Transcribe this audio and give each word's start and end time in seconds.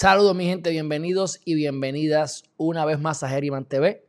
Saludos 0.00 0.36
mi 0.36 0.44
gente, 0.44 0.70
bienvenidos 0.70 1.40
y 1.44 1.56
bienvenidas 1.56 2.44
una 2.56 2.84
vez 2.84 3.00
más 3.00 3.24
a 3.24 3.28
Geriman 3.28 3.64
TV. 3.64 4.06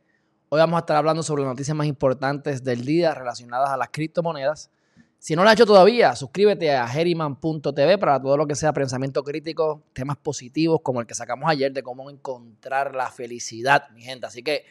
Hoy 0.48 0.60
vamos 0.60 0.76
a 0.76 0.80
estar 0.82 0.96
hablando 0.96 1.24
sobre 1.24 1.42
las 1.42 1.50
noticias 1.50 1.76
más 1.76 1.88
importantes 1.88 2.62
del 2.62 2.84
día 2.84 3.12
relacionadas 3.12 3.70
a 3.70 3.76
las 3.76 3.88
criptomonedas. 3.88 4.70
Si 5.18 5.34
no 5.34 5.42
lo 5.42 5.48
has 5.48 5.56
hecho 5.56 5.66
todavía, 5.66 6.14
suscríbete 6.14 6.76
a 6.76 6.86
Geriman.tv 6.86 7.98
para 7.98 8.22
todo 8.22 8.36
lo 8.36 8.46
que 8.46 8.54
sea 8.54 8.72
pensamiento 8.72 9.24
crítico, 9.24 9.82
temas 9.92 10.16
positivos 10.16 10.78
como 10.80 11.00
el 11.00 11.08
que 11.08 11.14
sacamos 11.16 11.50
ayer 11.50 11.72
de 11.72 11.82
cómo 11.82 12.08
encontrar 12.08 12.94
la 12.94 13.10
felicidad, 13.10 13.90
mi 13.90 14.02
gente. 14.02 14.28
Así 14.28 14.44
que 14.44 14.66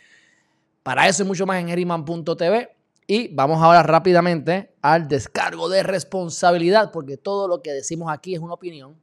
para 0.84 1.10
eso 1.10 1.24
y 1.24 1.26
mucho 1.26 1.46
más 1.46 1.60
en 1.60 1.68
Geriman.tv. 1.68 2.78
Y 3.08 3.28
vamos 3.28 3.62
ahora 3.62 3.84
rápidamente 3.84 4.72
al 4.82 5.10
descargo 5.10 5.68
de 5.68 5.84
responsabilidad, 5.84 6.92
porque 6.94 7.18
todo 7.18 7.50
lo 7.50 7.62
que 7.62 7.74
decimos 7.74 8.10
aquí 8.10 8.36
es 8.36 8.40
una 8.40 8.54
opinión 8.54 8.96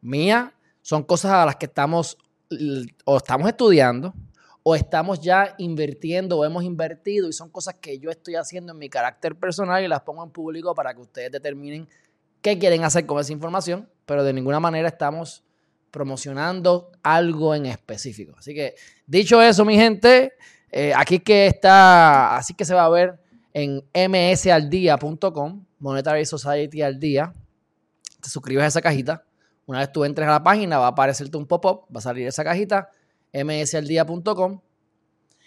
mía 0.00 0.52
son 0.88 1.02
cosas 1.02 1.32
a 1.32 1.44
las 1.44 1.56
que 1.56 1.66
estamos 1.66 2.16
o 3.04 3.18
estamos 3.18 3.46
estudiando 3.46 4.14
o 4.62 4.74
estamos 4.74 5.20
ya 5.20 5.54
invirtiendo 5.58 6.38
o 6.38 6.46
hemos 6.46 6.64
invertido 6.64 7.28
y 7.28 7.34
son 7.34 7.50
cosas 7.50 7.74
que 7.74 7.98
yo 7.98 8.08
estoy 8.10 8.36
haciendo 8.36 8.72
en 8.72 8.78
mi 8.78 8.88
carácter 8.88 9.36
personal 9.36 9.84
y 9.84 9.88
las 9.88 10.00
pongo 10.00 10.24
en 10.24 10.30
público 10.30 10.74
para 10.74 10.94
que 10.94 11.02
ustedes 11.02 11.30
determinen 11.30 11.86
qué 12.40 12.58
quieren 12.58 12.84
hacer 12.84 13.04
con 13.04 13.20
esa 13.20 13.34
información, 13.34 13.86
pero 14.06 14.24
de 14.24 14.32
ninguna 14.32 14.60
manera 14.60 14.88
estamos 14.88 15.44
promocionando 15.90 16.90
algo 17.02 17.54
en 17.54 17.66
específico. 17.66 18.34
Así 18.38 18.54
que, 18.54 18.74
dicho 19.06 19.42
eso, 19.42 19.66
mi 19.66 19.76
gente, 19.76 20.32
eh, 20.72 20.94
aquí 20.96 21.18
que 21.18 21.48
está, 21.48 22.34
así 22.34 22.54
que 22.54 22.64
se 22.64 22.72
va 22.72 22.86
a 22.86 22.88
ver 22.88 23.20
en 23.52 23.84
msaldía.com, 23.92 25.66
Monetary 25.80 26.24
Society 26.24 26.80
al 26.80 26.98
día. 26.98 27.34
Te 28.22 28.30
suscribes 28.30 28.64
a 28.64 28.68
esa 28.68 28.80
cajita 28.80 29.27
una 29.68 29.80
vez 29.80 29.92
tú 29.92 30.06
entres 30.06 30.26
a 30.26 30.30
la 30.30 30.42
página, 30.42 30.78
va 30.78 30.86
a 30.86 30.88
aparecerte 30.88 31.36
un 31.36 31.46
pop-up, 31.46 31.82
va 31.94 31.98
a 31.98 32.00
salir 32.00 32.26
esa 32.26 32.42
cajita, 32.42 32.88
msaldia.com, 33.34 34.62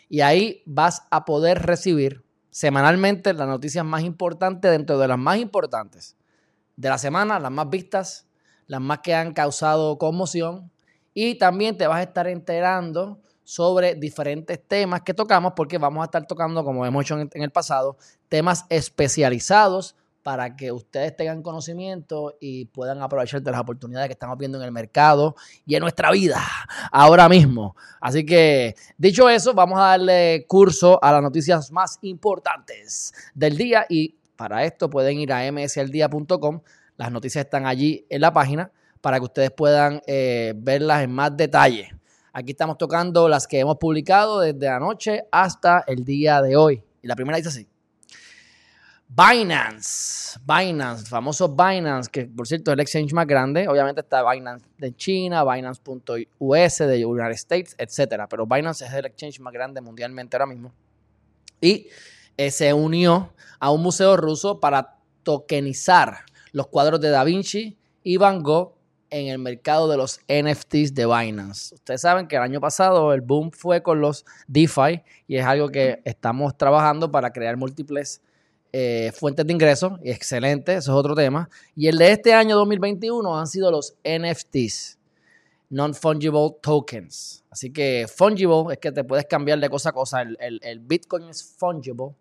y 0.09 0.21
ahí 0.21 0.61
vas 0.67 1.01
a 1.09 1.25
poder 1.25 1.63
recibir 1.63 2.23
semanalmente 2.51 3.33
las 3.33 3.47
noticias 3.47 3.83
más 3.83 4.03
importantes 4.03 4.69
dentro 4.69 4.99
de 4.99 5.07
las 5.07 5.17
más 5.17 5.39
importantes 5.39 6.15
de 6.75 6.89
la 6.89 6.99
semana, 6.99 7.39
las 7.39 7.51
más 7.51 7.67
vistas, 7.71 8.27
las 8.67 8.79
más 8.79 8.99
que 8.99 9.15
han 9.15 9.33
causado 9.33 9.97
conmoción, 9.97 10.71
y 11.15 11.39
también 11.39 11.75
te 11.75 11.87
vas 11.87 11.97
a 11.97 12.03
estar 12.03 12.27
enterando 12.27 13.19
sobre 13.43 13.95
diferentes 13.95 14.63
temas 14.67 15.01
que 15.01 15.15
tocamos, 15.15 15.53
porque 15.55 15.79
vamos 15.79 16.03
a 16.03 16.05
estar 16.05 16.27
tocando, 16.27 16.63
como 16.63 16.85
hemos 16.85 17.05
hecho 17.05 17.19
en 17.19 17.41
el 17.41 17.51
pasado, 17.51 17.97
temas 18.29 18.65
especializados 18.69 19.95
para 20.23 20.55
que 20.55 20.71
ustedes 20.71 21.15
tengan 21.15 21.41
conocimiento 21.41 22.37
y 22.39 22.65
puedan 22.65 23.01
aprovechar 23.01 23.41
de 23.41 23.51
las 23.51 23.59
oportunidades 23.59 24.07
que 24.07 24.13
estamos 24.13 24.37
viendo 24.37 24.57
en 24.57 24.63
el 24.63 24.71
mercado 24.71 25.35
y 25.65 25.75
en 25.75 25.81
nuestra 25.81 26.11
vida 26.11 26.41
ahora 26.91 27.27
mismo. 27.27 27.75
Así 27.99 28.25
que, 28.25 28.75
dicho 28.97 29.29
eso, 29.29 29.53
vamos 29.53 29.79
a 29.79 29.83
darle 29.83 30.45
curso 30.47 31.03
a 31.03 31.11
las 31.11 31.21
noticias 31.21 31.71
más 31.71 31.97
importantes 32.01 33.13
del 33.33 33.57
día 33.57 33.85
y 33.89 34.15
para 34.35 34.63
esto 34.63 34.89
pueden 34.89 35.19
ir 35.19 35.33
a 35.33 35.51
msaldía.com. 35.51 36.61
Las 36.97 37.11
noticias 37.11 37.45
están 37.45 37.65
allí 37.65 38.05
en 38.09 38.21
la 38.21 38.33
página 38.33 38.71
para 39.01 39.17
que 39.17 39.25
ustedes 39.25 39.51
puedan 39.51 40.01
eh, 40.05 40.53
verlas 40.55 41.03
en 41.03 41.11
más 41.11 41.35
detalle. 41.35 41.89
Aquí 42.33 42.51
estamos 42.51 42.77
tocando 42.77 43.27
las 43.27 43.47
que 43.47 43.59
hemos 43.59 43.77
publicado 43.77 44.39
desde 44.39 44.69
anoche 44.69 45.23
hasta 45.31 45.83
el 45.87 46.05
día 46.05 46.41
de 46.41 46.55
hoy. 46.55 46.83
Y 47.01 47.07
la 47.07 47.15
primera 47.15 47.37
dice 47.37 47.49
así. 47.49 47.70
Binance, 49.13 50.39
Binance, 50.45 51.09
famoso 51.09 51.49
Binance, 51.49 52.09
que 52.09 52.27
por 52.27 52.47
cierto 52.47 52.71
es 52.71 52.73
el 52.73 52.79
exchange 52.79 53.11
más 53.11 53.27
grande. 53.27 53.67
Obviamente 53.67 53.99
está 53.99 54.23
Binance 54.31 54.65
de 54.77 54.95
China, 54.95 55.43
Binance.us 55.43 56.77
de 56.77 57.05
United 57.05 57.31
States, 57.31 57.75
etc. 57.77 58.23
Pero 58.29 58.47
Binance 58.47 58.85
es 58.85 58.93
el 58.93 59.05
exchange 59.05 59.41
más 59.41 59.51
grande 59.51 59.81
mundialmente 59.81 60.37
ahora 60.37 60.45
mismo. 60.45 60.71
Y 61.59 61.87
eh, 62.37 62.51
se 62.51 62.73
unió 62.73 63.33
a 63.59 63.69
un 63.69 63.83
museo 63.83 64.15
ruso 64.15 64.61
para 64.61 64.95
tokenizar 65.23 66.19
los 66.53 66.67
cuadros 66.67 67.01
de 67.01 67.09
Da 67.09 67.25
Vinci 67.25 67.77
y 68.03 68.15
Van 68.15 68.41
Gogh 68.41 68.75
en 69.09 69.27
el 69.27 69.39
mercado 69.39 69.89
de 69.89 69.97
los 69.97 70.21
NFTs 70.29 70.95
de 70.95 71.05
Binance. 71.05 71.75
Ustedes 71.75 71.99
saben 71.99 72.29
que 72.29 72.37
el 72.37 72.43
año 72.43 72.61
pasado 72.61 73.13
el 73.13 73.19
boom 73.19 73.51
fue 73.51 73.83
con 73.83 73.99
los 73.99 74.25
DeFi 74.47 75.03
y 75.27 75.35
es 75.35 75.45
algo 75.45 75.67
que 75.67 76.01
estamos 76.05 76.57
trabajando 76.57 77.11
para 77.11 77.33
crear 77.33 77.57
múltiples 77.57 78.21
eh, 78.73 79.11
fuentes 79.13 79.45
de 79.45 79.51
ingresos, 79.51 79.93
excelente, 80.03 80.75
eso 80.75 80.91
es 80.91 80.97
otro 80.97 81.13
tema. 81.13 81.49
Y 81.75 81.87
el 81.87 81.97
de 81.97 82.11
este 82.11 82.33
año 82.33 82.55
2021 82.55 83.37
han 83.37 83.47
sido 83.47 83.69
los 83.69 83.95
NFTs, 84.03 84.97
Non-Fungible 85.69 86.55
Tokens. 86.61 87.43
Así 87.49 87.71
que 87.71 88.05
fungible 88.07 88.73
es 88.73 88.77
que 88.77 88.91
te 88.91 89.03
puedes 89.03 89.25
cambiar 89.25 89.59
de 89.59 89.69
cosa 89.69 89.89
a 89.89 89.91
cosa. 89.91 90.21
El, 90.21 90.79
Bitcoin 90.79 91.29
es 91.29 91.43
fungible 91.43 92.15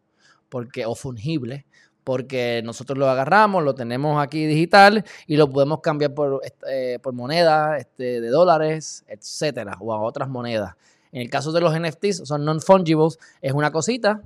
porque, 0.48 0.84
o 0.84 0.94
fungible 0.94 1.66
porque 2.02 2.62
nosotros 2.64 2.98
lo 2.98 3.08
agarramos, 3.08 3.62
lo 3.62 3.74
tenemos 3.74 4.20
aquí 4.20 4.46
digital 4.46 5.04
y 5.26 5.36
lo 5.36 5.48
podemos 5.48 5.80
cambiar 5.80 6.14
por, 6.14 6.40
eh, 6.68 6.98
por 7.00 7.12
monedas 7.12 7.78
este, 7.80 8.20
de 8.20 8.28
dólares, 8.28 9.04
etcétera, 9.06 9.76
o 9.80 9.92
a 9.92 10.00
otras 10.00 10.28
monedas. 10.28 10.74
En 11.12 11.22
el 11.22 11.30
caso 11.30 11.52
de 11.52 11.60
los 11.60 11.78
NFTs, 11.78 12.22
son 12.26 12.44
non-fungibles, 12.44 13.18
es 13.40 13.52
una 13.52 13.70
cosita 13.70 14.22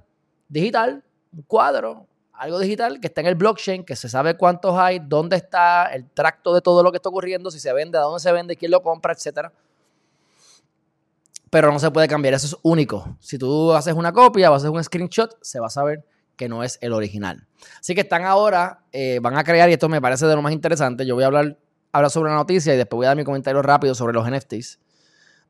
digital, 0.48 1.02
un 1.32 1.42
cuadro, 1.42 2.06
algo 2.36 2.58
digital 2.58 3.00
que 3.00 3.06
está 3.06 3.20
en 3.20 3.28
el 3.28 3.34
blockchain, 3.36 3.84
que 3.84 3.96
se 3.96 4.08
sabe 4.08 4.36
cuántos 4.36 4.76
hay, 4.76 5.00
dónde 5.00 5.36
está, 5.36 5.86
el 5.86 6.10
tracto 6.10 6.54
de 6.54 6.60
todo 6.60 6.82
lo 6.82 6.90
que 6.90 6.96
está 6.96 7.08
ocurriendo, 7.08 7.50
si 7.50 7.60
se 7.60 7.72
vende, 7.72 7.98
a 7.98 8.02
dónde 8.02 8.20
se 8.20 8.32
vende, 8.32 8.56
quién 8.56 8.70
lo 8.70 8.82
compra, 8.82 9.12
etcétera. 9.12 9.52
Pero 11.50 11.70
no 11.70 11.78
se 11.78 11.90
puede 11.90 12.08
cambiar, 12.08 12.34
eso 12.34 12.46
es 12.46 12.56
único. 12.62 13.16
Si 13.20 13.38
tú 13.38 13.72
haces 13.72 13.94
una 13.94 14.12
copia 14.12 14.50
o 14.50 14.54
haces 14.54 14.68
un 14.68 14.82
screenshot, 14.82 15.36
se 15.40 15.60
va 15.60 15.68
a 15.68 15.70
saber 15.70 16.04
que 16.36 16.48
no 16.48 16.64
es 16.64 16.78
el 16.80 16.92
original. 16.92 17.46
Así 17.78 17.94
que 17.94 18.00
están 18.00 18.24
ahora, 18.24 18.82
eh, 18.90 19.20
van 19.22 19.38
a 19.38 19.44
crear, 19.44 19.70
y 19.70 19.74
esto 19.74 19.88
me 19.88 20.00
parece 20.00 20.26
de 20.26 20.34
lo 20.34 20.42
más 20.42 20.52
interesante, 20.52 21.06
yo 21.06 21.14
voy 21.14 21.22
a 21.22 21.28
hablar, 21.28 21.56
hablar 21.92 22.10
sobre 22.10 22.30
la 22.30 22.36
noticia 22.36 22.74
y 22.74 22.76
después 22.76 22.96
voy 22.96 23.06
a 23.06 23.10
dar 23.10 23.16
mi 23.16 23.24
comentario 23.24 23.62
rápido 23.62 23.94
sobre 23.94 24.14
los 24.14 24.28
NFTs. 24.28 24.80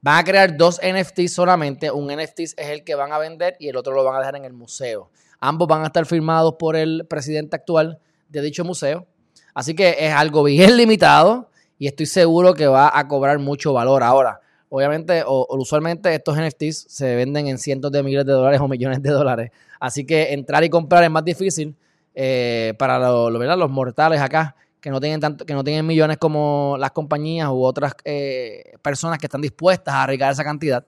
Van 0.02 0.18
a 0.18 0.24
crear 0.24 0.54
dos 0.54 0.78
NFTs 0.82 1.32
solamente, 1.32 1.90
un 1.90 2.14
NFT 2.14 2.40
es 2.40 2.54
el 2.58 2.84
que 2.84 2.94
van 2.94 3.10
a 3.10 3.18
vender 3.18 3.56
y 3.58 3.68
el 3.68 3.76
otro 3.76 3.94
lo 3.94 4.04
van 4.04 4.16
a 4.16 4.18
dejar 4.18 4.36
en 4.36 4.44
el 4.44 4.52
museo. 4.52 5.10
Ambos 5.46 5.68
van 5.68 5.82
a 5.82 5.88
estar 5.88 6.06
firmados 6.06 6.54
por 6.58 6.74
el 6.74 7.04
presidente 7.06 7.54
actual 7.54 7.98
de 8.30 8.40
dicho 8.40 8.64
museo. 8.64 9.06
Así 9.52 9.74
que 9.74 9.94
es 9.98 10.10
algo 10.10 10.42
bien 10.42 10.74
limitado 10.78 11.50
y 11.78 11.86
estoy 11.86 12.06
seguro 12.06 12.54
que 12.54 12.66
va 12.66 12.90
a 12.98 13.06
cobrar 13.08 13.38
mucho 13.38 13.74
valor 13.74 14.02
ahora. 14.02 14.40
Obviamente, 14.70 15.22
o, 15.26 15.46
usualmente 15.50 16.14
estos 16.14 16.38
NFTs 16.38 16.86
se 16.88 17.14
venden 17.14 17.48
en 17.48 17.58
cientos 17.58 17.92
de 17.92 18.02
miles 18.02 18.24
de 18.24 18.32
dólares 18.32 18.58
o 18.58 18.68
millones 18.68 19.02
de 19.02 19.10
dólares. 19.10 19.50
Así 19.78 20.06
que 20.06 20.32
entrar 20.32 20.64
y 20.64 20.70
comprar 20.70 21.04
es 21.04 21.10
más 21.10 21.26
difícil 21.26 21.76
eh, 22.14 22.72
para 22.78 22.98
los 22.98 23.70
mortales 23.70 24.22
acá 24.22 24.56
que 24.80 24.88
no 24.88 24.98
tienen 24.98 25.20
tanto, 25.20 25.44
que 25.44 25.52
no 25.52 25.62
tienen 25.62 25.86
millones 25.86 26.16
como 26.16 26.76
las 26.78 26.92
compañías 26.92 27.50
u 27.50 27.62
otras 27.62 27.94
eh, 28.06 28.76
personas 28.80 29.18
que 29.18 29.26
están 29.26 29.42
dispuestas 29.42 29.92
a 29.92 30.04
arriesgar 30.04 30.32
esa 30.32 30.42
cantidad. 30.42 30.86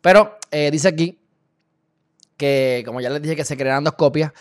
Pero 0.00 0.36
eh, 0.50 0.72
dice 0.72 0.88
aquí 0.88 1.20
que 2.36 2.82
como 2.86 3.00
ya 3.00 3.10
les 3.10 3.22
dije 3.22 3.36
que 3.36 3.44
se 3.44 3.56
crearan 3.56 3.84
dos 3.84 3.94
copias. 3.94 4.32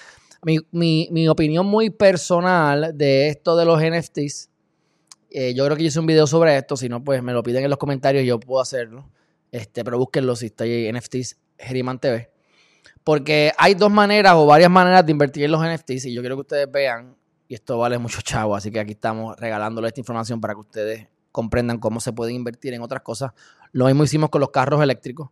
Mi, 0.43 1.27
opinión 1.27 1.65
muy 1.65 1.89
personal 1.89 2.97
de 2.97 3.29
esto 3.29 3.55
de 3.55 3.65
los 3.65 3.81
NFTs, 3.81 4.49
eh, 5.29 5.53
yo 5.53 5.65
creo 5.65 5.77
que 5.77 5.83
yo 5.83 5.87
hice 5.87 5.99
un 5.99 6.05
video 6.05 6.27
sobre 6.27 6.57
esto, 6.57 6.75
si 6.75 6.89
no, 6.89 7.03
pues 7.03 7.23
me 7.23 7.33
lo 7.33 7.41
piden 7.41 7.63
en 7.63 7.69
los 7.69 7.79
comentarios 7.79 8.23
y 8.23 8.27
yo 8.27 8.39
puedo 8.39 8.61
hacerlo. 8.61 9.09
Este, 9.51 9.83
pero 9.83 9.97
búsquenlo 9.97 10.35
si 10.35 10.47
está 10.47 10.65
ahí 10.65 10.91
NFTs 10.91 11.37
Geriman 11.57 11.99
TV. 11.99 12.29
Porque 13.03 13.51
hay 13.57 13.73
dos 13.73 13.91
maneras 13.91 14.33
o 14.35 14.45
varias 14.45 14.69
maneras 14.69 15.05
de 15.05 15.11
invertir 15.11 15.43
en 15.45 15.51
los 15.51 15.61
NFTs 15.61 16.05
y 16.05 16.13
yo 16.13 16.21
quiero 16.21 16.35
que 16.35 16.41
ustedes 16.41 16.71
vean, 16.71 17.15
y 17.47 17.55
esto 17.55 17.77
vale 17.77 17.97
mucho 17.97 18.21
chavo, 18.21 18.55
así 18.55 18.71
que 18.71 18.79
aquí 18.79 18.91
estamos 18.91 19.37
regalándole 19.37 19.87
esta 19.87 19.99
información 19.99 20.41
para 20.41 20.53
que 20.53 20.61
ustedes 20.61 21.07
comprendan 21.31 21.79
cómo 21.79 21.99
se 21.99 22.13
puede 22.13 22.31
invertir 22.33 22.73
en 22.73 22.81
otras 22.81 23.01
cosas. 23.01 23.31
Lo 23.71 23.85
mismo 23.85 24.03
hicimos 24.03 24.29
con 24.29 24.41
los 24.41 24.51
carros 24.51 24.81
eléctricos. 24.81 25.29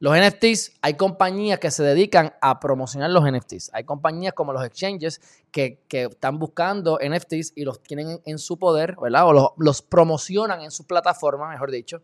Los 0.00 0.16
NFTs, 0.18 0.72
hay 0.82 0.94
compañías 0.94 1.60
que 1.60 1.70
se 1.70 1.82
dedican 1.82 2.34
a 2.40 2.58
promocionar 2.58 3.10
los 3.10 3.24
NFTs. 3.30 3.70
Hay 3.72 3.84
compañías 3.84 4.34
como 4.34 4.52
los 4.52 4.64
exchanges 4.64 5.20
que, 5.50 5.80
están 5.88 6.38
buscando 6.38 6.98
NFTs 6.98 7.52
y 7.54 7.64
los 7.64 7.80
tienen 7.80 8.20
en, 8.24 8.38
su 8.38 8.58
poder, 8.58 8.96
¿verdad? 9.00 9.26
O 9.28 9.54
los, 9.56 9.82
promocionan 9.82 10.62
en 10.62 10.70
su 10.70 10.86
plataforma, 10.86 11.48
mejor 11.48 11.70
dicho, 11.70 12.02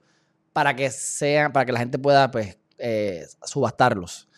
para 0.52 0.74
que 0.74 0.90
sean, 0.90 1.52
para 1.52 1.66
que 1.66 1.72
la 1.72 1.80
gente 1.80 1.98
pueda, 1.98 2.30
pues, 2.30 2.56
eh, 2.78 3.26
subastarlos. 3.44 4.28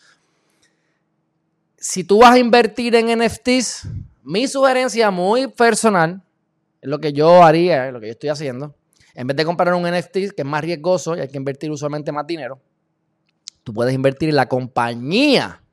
Si 1.77 2.03
tú 2.03 2.19
vas 2.19 2.31
a 2.31 2.39
invertir 2.39 2.95
en 2.95 3.19
NFTs, 3.19 3.87
mi 4.23 4.47
sugerencia 4.47 5.11
muy 5.11 5.47
personal, 5.47 6.23
es 6.81 6.89
lo 6.89 6.99
que 6.99 7.13
yo 7.13 7.43
haría, 7.43 7.87
es 7.87 7.93
lo 7.93 7.99
que 7.99 8.07
yo 8.07 8.11
estoy 8.13 8.29
haciendo, 8.29 8.75
en 9.13 9.27
vez 9.27 9.37
de 9.37 9.45
comprar 9.45 9.73
un 9.73 9.83
NFT 9.83 10.13
que 10.13 10.33
es 10.37 10.45
más 10.45 10.61
riesgoso 10.63 11.15
y 11.15 11.19
hay 11.19 11.27
que 11.27 11.37
invertir 11.37 11.69
usualmente 11.71 12.11
más 12.11 12.25
dinero, 12.25 12.59
Tú 13.63 13.73
puedes 13.73 13.93
invertir 13.93 14.29
en 14.29 14.35
la 14.35 14.47
compañía 14.47 15.63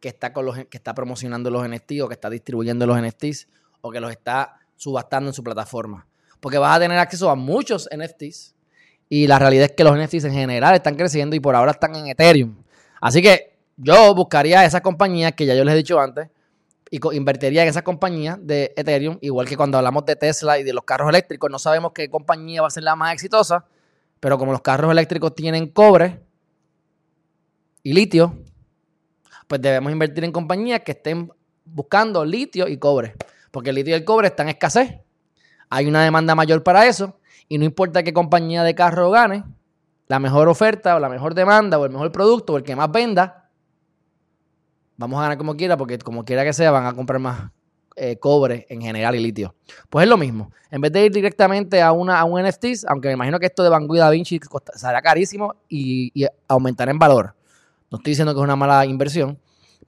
que 0.00 0.08
está, 0.08 0.32
con 0.32 0.46
los, 0.46 0.56
que 0.56 0.76
está 0.76 0.94
promocionando 0.94 1.50
los 1.50 1.66
NFTs 1.68 2.00
o 2.02 2.08
que 2.08 2.14
está 2.14 2.30
distribuyendo 2.30 2.86
los 2.86 3.00
NFTs 3.00 3.48
o 3.80 3.90
que 3.90 4.00
los 4.00 4.10
está 4.10 4.58
subastando 4.76 5.30
en 5.30 5.34
su 5.34 5.44
plataforma. 5.44 6.06
Porque 6.40 6.58
vas 6.58 6.76
a 6.76 6.80
tener 6.80 6.98
acceso 6.98 7.28
a 7.28 7.34
muchos 7.34 7.88
NFTs 7.94 8.54
Y 9.10 9.26
la 9.26 9.38
realidad 9.38 9.66
es 9.66 9.72
que 9.72 9.84
los 9.84 9.96
NFTs 9.96 10.24
en 10.24 10.32
general 10.32 10.74
están 10.74 10.96
creciendo 10.96 11.36
y 11.36 11.40
por 11.40 11.54
ahora 11.54 11.72
están 11.72 11.94
en 11.96 12.08
Ethereum. 12.08 12.56
Así 13.00 13.22
que 13.22 13.58
yo 13.76 14.14
buscaría 14.14 14.64
esas 14.64 14.80
compañías 14.80 15.32
que 15.32 15.46
ya 15.46 15.54
yo 15.54 15.64
les 15.64 15.74
he 15.74 15.78
dicho 15.78 16.00
antes 16.00 16.28
y 16.90 16.98
invertiría 17.16 17.62
en 17.62 17.68
esas 17.68 17.84
compañías 17.84 18.38
de 18.42 18.72
Ethereum, 18.76 19.18
igual 19.20 19.46
que 19.46 19.56
cuando 19.56 19.78
hablamos 19.78 20.04
de 20.06 20.16
Tesla 20.16 20.58
y 20.58 20.64
de 20.64 20.72
los 20.72 20.82
carros 20.82 21.08
eléctricos, 21.08 21.48
no 21.48 21.58
sabemos 21.58 21.92
qué 21.94 22.10
compañía 22.10 22.62
va 22.62 22.66
a 22.66 22.70
ser 22.70 22.82
la 22.82 22.96
más 22.96 23.14
exitosa, 23.14 23.64
pero 24.18 24.36
como 24.38 24.50
los 24.50 24.60
carros 24.60 24.90
eléctricos 24.90 25.34
tienen 25.36 25.68
cobre 25.68 26.20
y 27.82 27.92
litio, 27.92 28.38
pues 29.46 29.60
debemos 29.60 29.92
invertir 29.92 30.24
en 30.24 30.32
compañías 30.32 30.80
que 30.80 30.92
estén 30.92 31.30
buscando 31.64 32.24
litio 32.24 32.68
y 32.68 32.78
cobre, 32.78 33.14
porque 33.50 33.70
el 33.70 33.76
litio 33.76 33.92
y 33.92 33.98
el 33.98 34.04
cobre 34.04 34.28
están 34.28 34.48
en 34.48 34.54
escasez. 34.54 35.00
Hay 35.68 35.86
una 35.86 36.02
demanda 36.02 36.34
mayor 36.34 36.62
para 36.62 36.86
eso 36.86 37.18
y 37.48 37.58
no 37.58 37.64
importa 37.64 38.02
qué 38.02 38.12
compañía 38.12 38.62
de 38.62 38.74
carro 38.74 39.10
gane, 39.10 39.44
la 40.08 40.18
mejor 40.18 40.48
oferta 40.48 40.96
o 40.96 41.00
la 41.00 41.08
mejor 41.08 41.34
demanda 41.34 41.78
o 41.78 41.84
el 41.84 41.92
mejor 41.92 42.10
producto 42.12 42.54
o 42.54 42.56
el 42.56 42.64
que 42.64 42.74
más 42.74 42.90
venda, 42.90 43.50
vamos 44.96 45.18
a 45.18 45.22
ganar 45.22 45.38
como 45.38 45.56
quiera 45.56 45.76
porque 45.76 45.98
como 45.98 46.24
quiera 46.24 46.44
que 46.44 46.52
sea 46.52 46.70
van 46.70 46.86
a 46.86 46.92
comprar 46.92 47.20
más 47.20 47.50
eh, 47.96 48.18
cobre 48.18 48.66
en 48.68 48.80
general 48.80 49.14
y 49.14 49.20
litio. 49.20 49.54
Pues 49.88 50.04
es 50.04 50.08
lo 50.08 50.16
mismo. 50.16 50.52
En 50.70 50.80
vez 50.80 50.92
de 50.92 51.06
ir 51.06 51.12
directamente 51.12 51.82
a, 51.82 51.92
una, 51.92 52.18
a 52.18 52.24
un 52.24 52.42
NFT, 52.42 52.86
aunque 52.88 53.08
me 53.08 53.14
imagino 53.14 53.38
que 53.38 53.46
esto 53.46 53.62
de 53.62 53.68
Gogh 53.68 53.96
Da 53.96 54.10
Vinci 54.10 54.40
será 54.74 55.02
carísimo 55.02 55.56
y, 55.68 56.10
y 56.14 56.26
aumentará 56.48 56.92
en 56.92 56.98
valor. 56.98 57.34
No 57.90 57.98
estoy 57.98 58.12
diciendo 58.12 58.32
que 58.32 58.40
es 58.40 58.44
una 58.44 58.56
mala 58.56 58.86
inversión, 58.86 59.38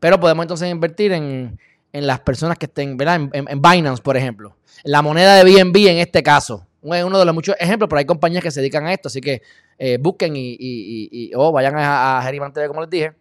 pero 0.01 0.19
podemos 0.19 0.45
entonces 0.45 0.71
invertir 0.71 1.13
en, 1.13 1.59
las 1.93 2.21
personas 2.21 2.59
que 2.59 2.67
estén, 2.67 2.97
¿verdad? 2.97 3.21
En, 3.33 3.63
Binance, 3.63 4.03
por 4.03 4.17
ejemplo. 4.17 4.57
La 4.83 5.03
moneda 5.03 5.37
de 5.37 5.45
BNB 5.45 5.77
en 5.89 5.99
este 5.99 6.23
caso. 6.23 6.67
Es 6.83 7.05
uno 7.05 7.19
de 7.19 7.25
los 7.25 7.35
muchos 7.35 7.55
ejemplos, 7.61 7.89
pero 7.89 8.01
hay 8.01 8.07
compañías 8.07 8.43
que 8.43 8.51
se 8.51 8.61
dedican 8.61 8.87
a 8.87 8.93
esto, 8.93 9.07
así 9.07 9.21
que 9.21 9.43
eh, 9.79 9.99
busquen 10.01 10.33
y, 10.35 11.31
o 11.37 11.53
vayan 11.53 11.77
a, 11.77 12.19
a 12.19 12.67
como 12.67 12.81
les 12.81 12.91
dije, 12.91 13.13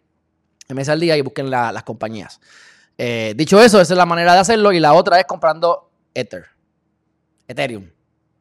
mes 0.74 0.90
al 0.90 1.00
día 1.00 1.16
y 1.18 1.22
busquen 1.22 1.52
las 1.52 1.84
compañías. 1.84 2.40
Eh, 2.98 3.34
dicho 3.36 3.62
eso, 3.62 3.80
esa 3.82 3.94
es 3.94 3.98
la 3.98 4.06
manera 4.06 4.34
de 4.34 4.40
hacerlo 4.40 4.72
y 4.72 4.80
la 4.80 4.94
otra 4.94 5.20
es 5.20 5.26
comprando 5.26 5.92
Ether. 6.14 6.46
Ethereum. 7.48 7.90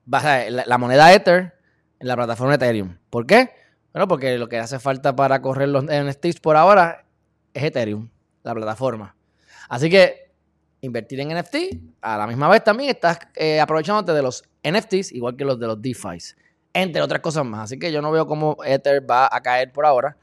La, 0.07 0.65
la 0.67 0.79
moneda 0.79 1.13
Ether 1.13 1.55
en 1.99 2.09
la 2.09 2.17
plataforma 2.17 2.55
Ethereum. 2.55 2.97
¿Por 3.11 3.27
qué? 3.27 3.51
Bueno, 3.93 4.07
porque 4.07 4.39
lo 4.39 4.49
que 4.49 4.59
hace 4.59 4.79
falta 4.79 5.17
para 5.17 5.43
correr 5.43 5.69
los 5.69 5.85
NFTs 5.85 6.41
por 6.41 6.57
ahora 6.57 7.05
es 7.53 7.65
Ethereum, 7.65 8.09
la 8.43 8.55
plataforma. 8.55 9.17
Así 9.69 9.91
que 9.91 10.31
invertir 10.81 11.21
en 11.21 11.37
NFT, 11.37 11.57
a 12.01 12.17
la 12.17 12.27
misma 12.27 12.49
vez 12.49 12.65
también 12.65 12.91
estás 12.91 13.19
eh, 13.35 13.61
aprovechándote 13.61 14.13
de 14.13 14.23
los 14.23 14.45
NFTs, 14.63 15.13
igual 15.13 15.37
que 15.37 15.45
los 15.45 15.59
de 15.59 15.67
los 15.67 15.81
DeFi, 15.81 16.19
entre 16.73 17.03
otras 17.03 17.21
cosas 17.21 17.45
más. 17.45 17.65
Así 17.65 17.79
que 17.79 17.93
yo 17.93 18.01
no 18.01 18.11
veo 18.11 18.27
cómo 18.27 18.57
Ether 18.65 19.09
va 19.09 19.29
a 19.31 19.41
caer 19.41 19.73
por 19.73 19.85
ahora. 19.85 20.17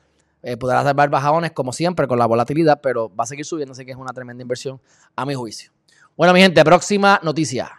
Eh, 0.43 0.55
podrá 0.55 0.83
salvar 0.83 1.09
bajones 1.09 1.51
como 1.51 1.73
siempre 1.73 2.07
con 2.07 2.19
la 2.19 2.25
volatilidad, 2.25 2.79
pero 2.81 3.13
va 3.13 3.23
a 3.23 3.27
seguir 3.27 3.45
subiendo, 3.45 3.73
así 3.73 3.85
que 3.85 3.91
es 3.91 3.97
una 3.97 4.13
tremenda 4.13 4.41
inversión 4.41 4.79
a 5.15 5.25
mi 5.25 5.33
juicio. 5.33 5.71
Bueno, 6.15 6.33
mi 6.33 6.41
gente, 6.41 6.63
próxima 6.63 7.19
noticia. 7.21 7.76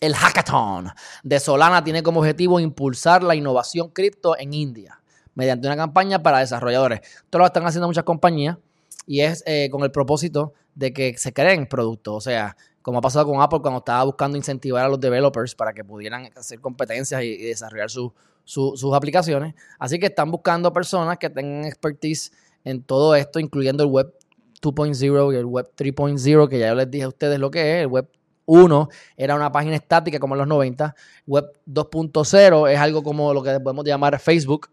El 0.00 0.14
hackathon 0.14 0.90
de 1.22 1.40
Solana 1.40 1.82
tiene 1.82 2.02
como 2.02 2.20
objetivo 2.20 2.60
impulsar 2.60 3.22
la 3.22 3.34
innovación 3.34 3.90
cripto 3.90 4.38
en 4.38 4.54
India 4.54 5.00
mediante 5.34 5.68
una 5.68 5.76
campaña 5.76 6.22
para 6.22 6.40
desarrolladores. 6.40 7.00
Esto 7.00 7.38
lo 7.38 7.46
están 7.46 7.64
haciendo 7.64 7.86
muchas 7.86 8.04
compañías 8.04 8.58
y 9.06 9.20
es 9.20 9.42
eh, 9.46 9.68
con 9.70 9.82
el 9.82 9.92
propósito 9.92 10.52
de 10.74 10.92
que 10.92 11.16
se 11.16 11.32
creen 11.32 11.66
productos. 11.66 12.14
O 12.16 12.20
sea, 12.20 12.56
como 12.82 12.98
ha 12.98 13.00
pasado 13.00 13.26
con 13.26 13.40
Apple 13.40 13.60
cuando 13.60 13.78
estaba 13.78 14.04
buscando 14.04 14.36
incentivar 14.36 14.84
a 14.84 14.88
los 14.88 14.98
developers 14.98 15.54
para 15.54 15.72
que 15.72 15.84
pudieran 15.84 16.30
hacer 16.36 16.60
competencias 16.60 17.22
y, 17.22 17.36
desarrollar 17.36 17.88
sus 17.88 18.94
aplicaciones. 18.94 19.54
Así 19.78 19.98
que 19.98 20.06
están 20.06 20.30
buscando 20.30 20.72
personas 20.72 21.18
que 21.18 21.30
tengan 21.30 21.64
expertise 21.66 22.32
en 22.64 22.82
todo 22.82 23.14
esto, 23.14 23.38
incluyendo 23.38 23.84
el 23.84 23.90
Web 23.90 24.12
2.0 24.60 25.34
y 25.34 25.36
el 25.36 25.46
Web 25.46 25.70
3.0, 25.76 26.48
que 26.48 26.58
ya 26.58 26.68
yo 26.68 26.74
les 26.74 26.90
dije 26.90 27.04
a 27.04 27.08
ustedes 27.08 27.38
lo 27.38 27.50
que 27.50 27.76
es. 27.76 27.82
El 27.82 27.88
Web 27.88 28.08
1 28.48 28.88
era 29.16 29.34
una 29.34 29.52
página 29.52 29.76
estática 29.76 30.18
como 30.18 30.34
en 30.34 30.38
los 30.38 30.48
90. 30.48 30.94
Web 31.26 31.52
2.0 31.66 32.70
es 32.70 32.78
algo 32.78 33.02
como 33.02 33.34
lo 33.34 33.42
que 33.42 33.60
podemos 33.60 33.84
llamar 33.84 34.18
Facebook, 34.18 34.70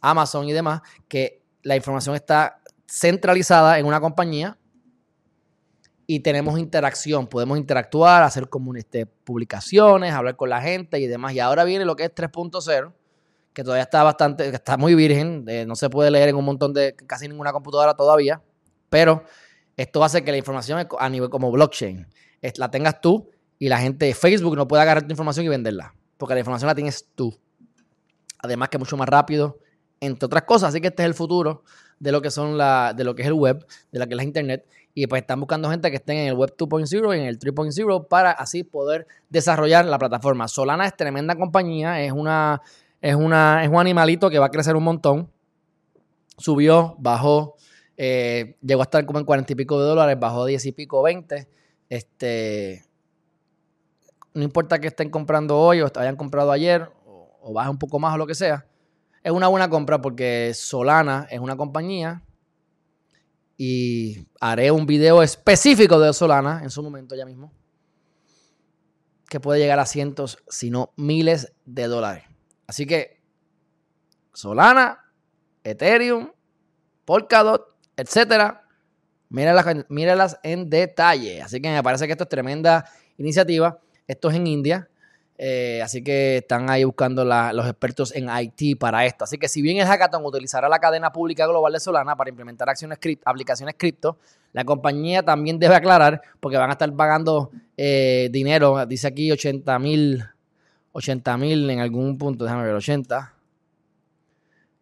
Amazon 0.00 0.48
y 0.48 0.52
demás, 0.52 0.80
que 1.08 1.42
la 1.62 1.74
información 1.74 2.14
está 2.14 2.60
centralizada 2.86 3.80
en 3.80 3.86
una 3.86 4.00
compañía 4.00 4.56
y 6.06 6.20
tenemos 6.20 6.56
interacción, 6.60 7.26
podemos 7.26 7.58
interactuar, 7.58 8.22
hacer 8.22 8.48
este, 8.76 9.06
publicaciones, 9.06 10.12
hablar 10.12 10.36
con 10.36 10.48
la 10.48 10.62
gente 10.62 11.00
y 11.00 11.08
demás. 11.08 11.34
Y 11.34 11.40
ahora 11.40 11.64
viene 11.64 11.84
lo 11.84 11.96
que 11.96 12.04
es 12.04 12.14
3.0, 12.14 12.92
que 13.52 13.64
todavía 13.64 13.82
está 13.82 14.04
bastante, 14.04 14.48
está 14.50 14.76
muy 14.76 14.94
virgen, 14.94 15.44
eh, 15.48 15.66
no 15.66 15.74
se 15.74 15.90
puede 15.90 16.12
leer 16.12 16.28
en 16.28 16.36
un 16.36 16.44
montón 16.44 16.72
de, 16.72 16.94
casi 16.94 17.26
ninguna 17.26 17.52
computadora 17.52 17.94
todavía, 17.94 18.40
pero 18.88 19.24
esto 19.76 20.04
hace 20.04 20.22
que 20.22 20.30
la 20.30 20.36
información 20.36 20.86
a 20.96 21.08
nivel 21.08 21.28
como 21.28 21.50
blockchain 21.50 22.06
la 22.56 22.70
tengas 22.70 23.00
tú 23.00 23.30
y 23.58 23.68
la 23.68 23.78
gente 23.78 24.06
de 24.06 24.14
Facebook 24.14 24.56
no 24.56 24.68
pueda 24.68 24.82
agarrar 24.82 25.06
tu 25.06 25.12
información 25.12 25.46
y 25.46 25.48
venderla, 25.48 25.94
porque 26.16 26.34
la 26.34 26.40
información 26.40 26.68
la 26.68 26.74
tienes 26.74 27.08
tú. 27.14 27.38
Además 28.38 28.68
que 28.68 28.76
es 28.76 28.80
mucho 28.80 28.96
más 28.96 29.08
rápido, 29.08 29.58
entre 30.00 30.26
otras 30.26 30.42
cosas. 30.42 30.70
Así 30.70 30.80
que 30.80 30.88
este 30.88 31.02
es 31.02 31.06
el 31.06 31.14
futuro 31.14 31.62
de 31.98 32.12
lo 32.12 32.20
que 32.20 32.30
son 32.30 32.58
la, 32.58 32.92
de 32.94 33.04
lo 33.04 33.14
que 33.14 33.22
es 33.22 33.28
el 33.28 33.34
web, 33.34 33.66
de 33.90 33.98
la 33.98 34.06
que 34.06 34.14
es 34.14 34.16
la 34.16 34.24
internet. 34.24 34.66
Y 34.94 35.06
pues 35.06 35.22
están 35.22 35.40
buscando 35.40 35.70
gente 35.70 35.90
que 35.90 35.96
esté 35.96 36.12
en 36.12 36.28
el 36.28 36.34
web 36.34 36.54
2.0 36.56 37.16
y 37.16 37.20
en 37.20 37.26
el 37.26 37.38
3.0 37.38 38.08
para 38.08 38.30
así 38.30 38.64
poder 38.64 39.06
desarrollar 39.28 39.84
la 39.84 39.98
plataforma. 39.98 40.48
Solana 40.48 40.86
es 40.86 40.96
tremenda 40.96 41.36
compañía, 41.36 42.02
es 42.02 42.12
una, 42.12 42.62
es 43.00 43.14
una, 43.14 43.62
es 43.62 43.68
un 43.68 43.78
animalito 43.78 44.30
que 44.30 44.38
va 44.38 44.46
a 44.46 44.50
crecer 44.50 44.76
un 44.76 44.84
montón. 44.84 45.30
Subió, 46.38 46.96
bajó, 46.98 47.56
eh, 47.96 48.56
llegó 48.62 48.82
a 48.82 48.84
estar 48.84 49.04
como 49.06 49.18
en 49.18 49.24
40 49.24 49.52
y 49.52 49.56
pico 49.56 49.80
de 49.80 49.86
dólares, 49.86 50.18
bajó 50.18 50.44
10 50.44 50.66
y 50.66 50.72
pico, 50.72 51.02
20. 51.02 51.48
Este, 51.88 52.84
no 54.34 54.42
importa 54.42 54.80
que 54.80 54.88
estén 54.88 55.10
comprando 55.10 55.58
hoy 55.58 55.80
o 55.80 55.90
hayan 55.96 56.16
comprado 56.16 56.50
ayer 56.52 56.90
o, 57.04 57.38
o 57.40 57.52
baje 57.52 57.70
un 57.70 57.78
poco 57.78 57.98
más 57.98 58.14
o 58.14 58.18
lo 58.18 58.26
que 58.26 58.34
sea 58.34 58.66
es 59.26 59.32
una 59.32 59.48
buena 59.48 59.68
compra 59.68 60.00
porque 60.00 60.52
Solana 60.54 61.26
es 61.28 61.40
una 61.40 61.56
compañía 61.56 62.22
y 63.56 64.28
haré 64.40 64.70
un 64.70 64.86
video 64.86 65.20
específico 65.20 65.98
de 65.98 66.12
Solana 66.12 66.60
en 66.62 66.70
su 66.70 66.80
momento 66.80 67.16
ya 67.16 67.26
mismo 67.26 67.52
que 69.28 69.40
puede 69.40 69.58
llegar 69.58 69.80
a 69.80 69.86
cientos, 69.86 70.38
si 70.48 70.70
no 70.70 70.92
miles 70.94 71.52
de 71.64 71.88
dólares. 71.88 72.22
Así 72.68 72.86
que 72.86 73.20
Solana, 74.32 75.12
Ethereum, 75.64 76.30
Polkadot, 77.04 77.66
etcétera, 77.96 78.65
míralas, 79.28 79.66
míralas 79.88 80.38
en 80.42 80.70
detalle. 80.70 81.42
Así 81.42 81.60
que 81.60 81.68
me 81.68 81.82
parece 81.82 82.06
que 82.06 82.12
esto 82.12 82.24
es 82.24 82.30
tremenda 82.30 82.84
iniciativa. 83.18 83.78
Esto 84.06 84.30
es 84.30 84.36
en 84.36 84.46
India. 84.46 84.88
Eh, 85.38 85.82
así 85.82 86.02
que 86.02 86.38
están 86.38 86.70
ahí 86.70 86.84
buscando 86.84 87.24
los 87.24 87.66
expertos 87.66 88.14
en 88.14 88.28
IT 88.30 88.78
para 88.78 89.04
esto. 89.04 89.24
Así 89.24 89.36
que 89.36 89.48
si 89.48 89.60
bien 89.60 89.76
el 89.78 89.86
hackathon 89.86 90.24
utilizará 90.24 90.68
la 90.68 90.78
cadena 90.78 91.12
pública 91.12 91.46
global 91.46 91.72
de 91.72 91.80
Solana 91.80 92.16
para 92.16 92.30
implementar 92.30 92.68
acciones 92.70 92.98
aplicaciones 93.24 93.74
cripto, 93.76 94.16
la 94.52 94.64
compañía 94.64 95.22
también 95.22 95.58
debe 95.58 95.74
aclarar, 95.74 96.22
porque 96.40 96.56
van 96.56 96.70
a 96.70 96.72
estar 96.72 96.90
pagando 96.94 97.50
eh, 97.76 98.30
dinero, 98.32 98.86
dice 98.86 99.08
aquí 99.08 99.30
80 99.30 99.78
mil, 99.78 100.24
80 100.92 101.36
mil 101.36 101.68
en 101.68 101.80
algún 101.80 102.16
punto, 102.16 102.44
déjame 102.44 102.64
ver, 102.64 102.74
80, 102.74 103.34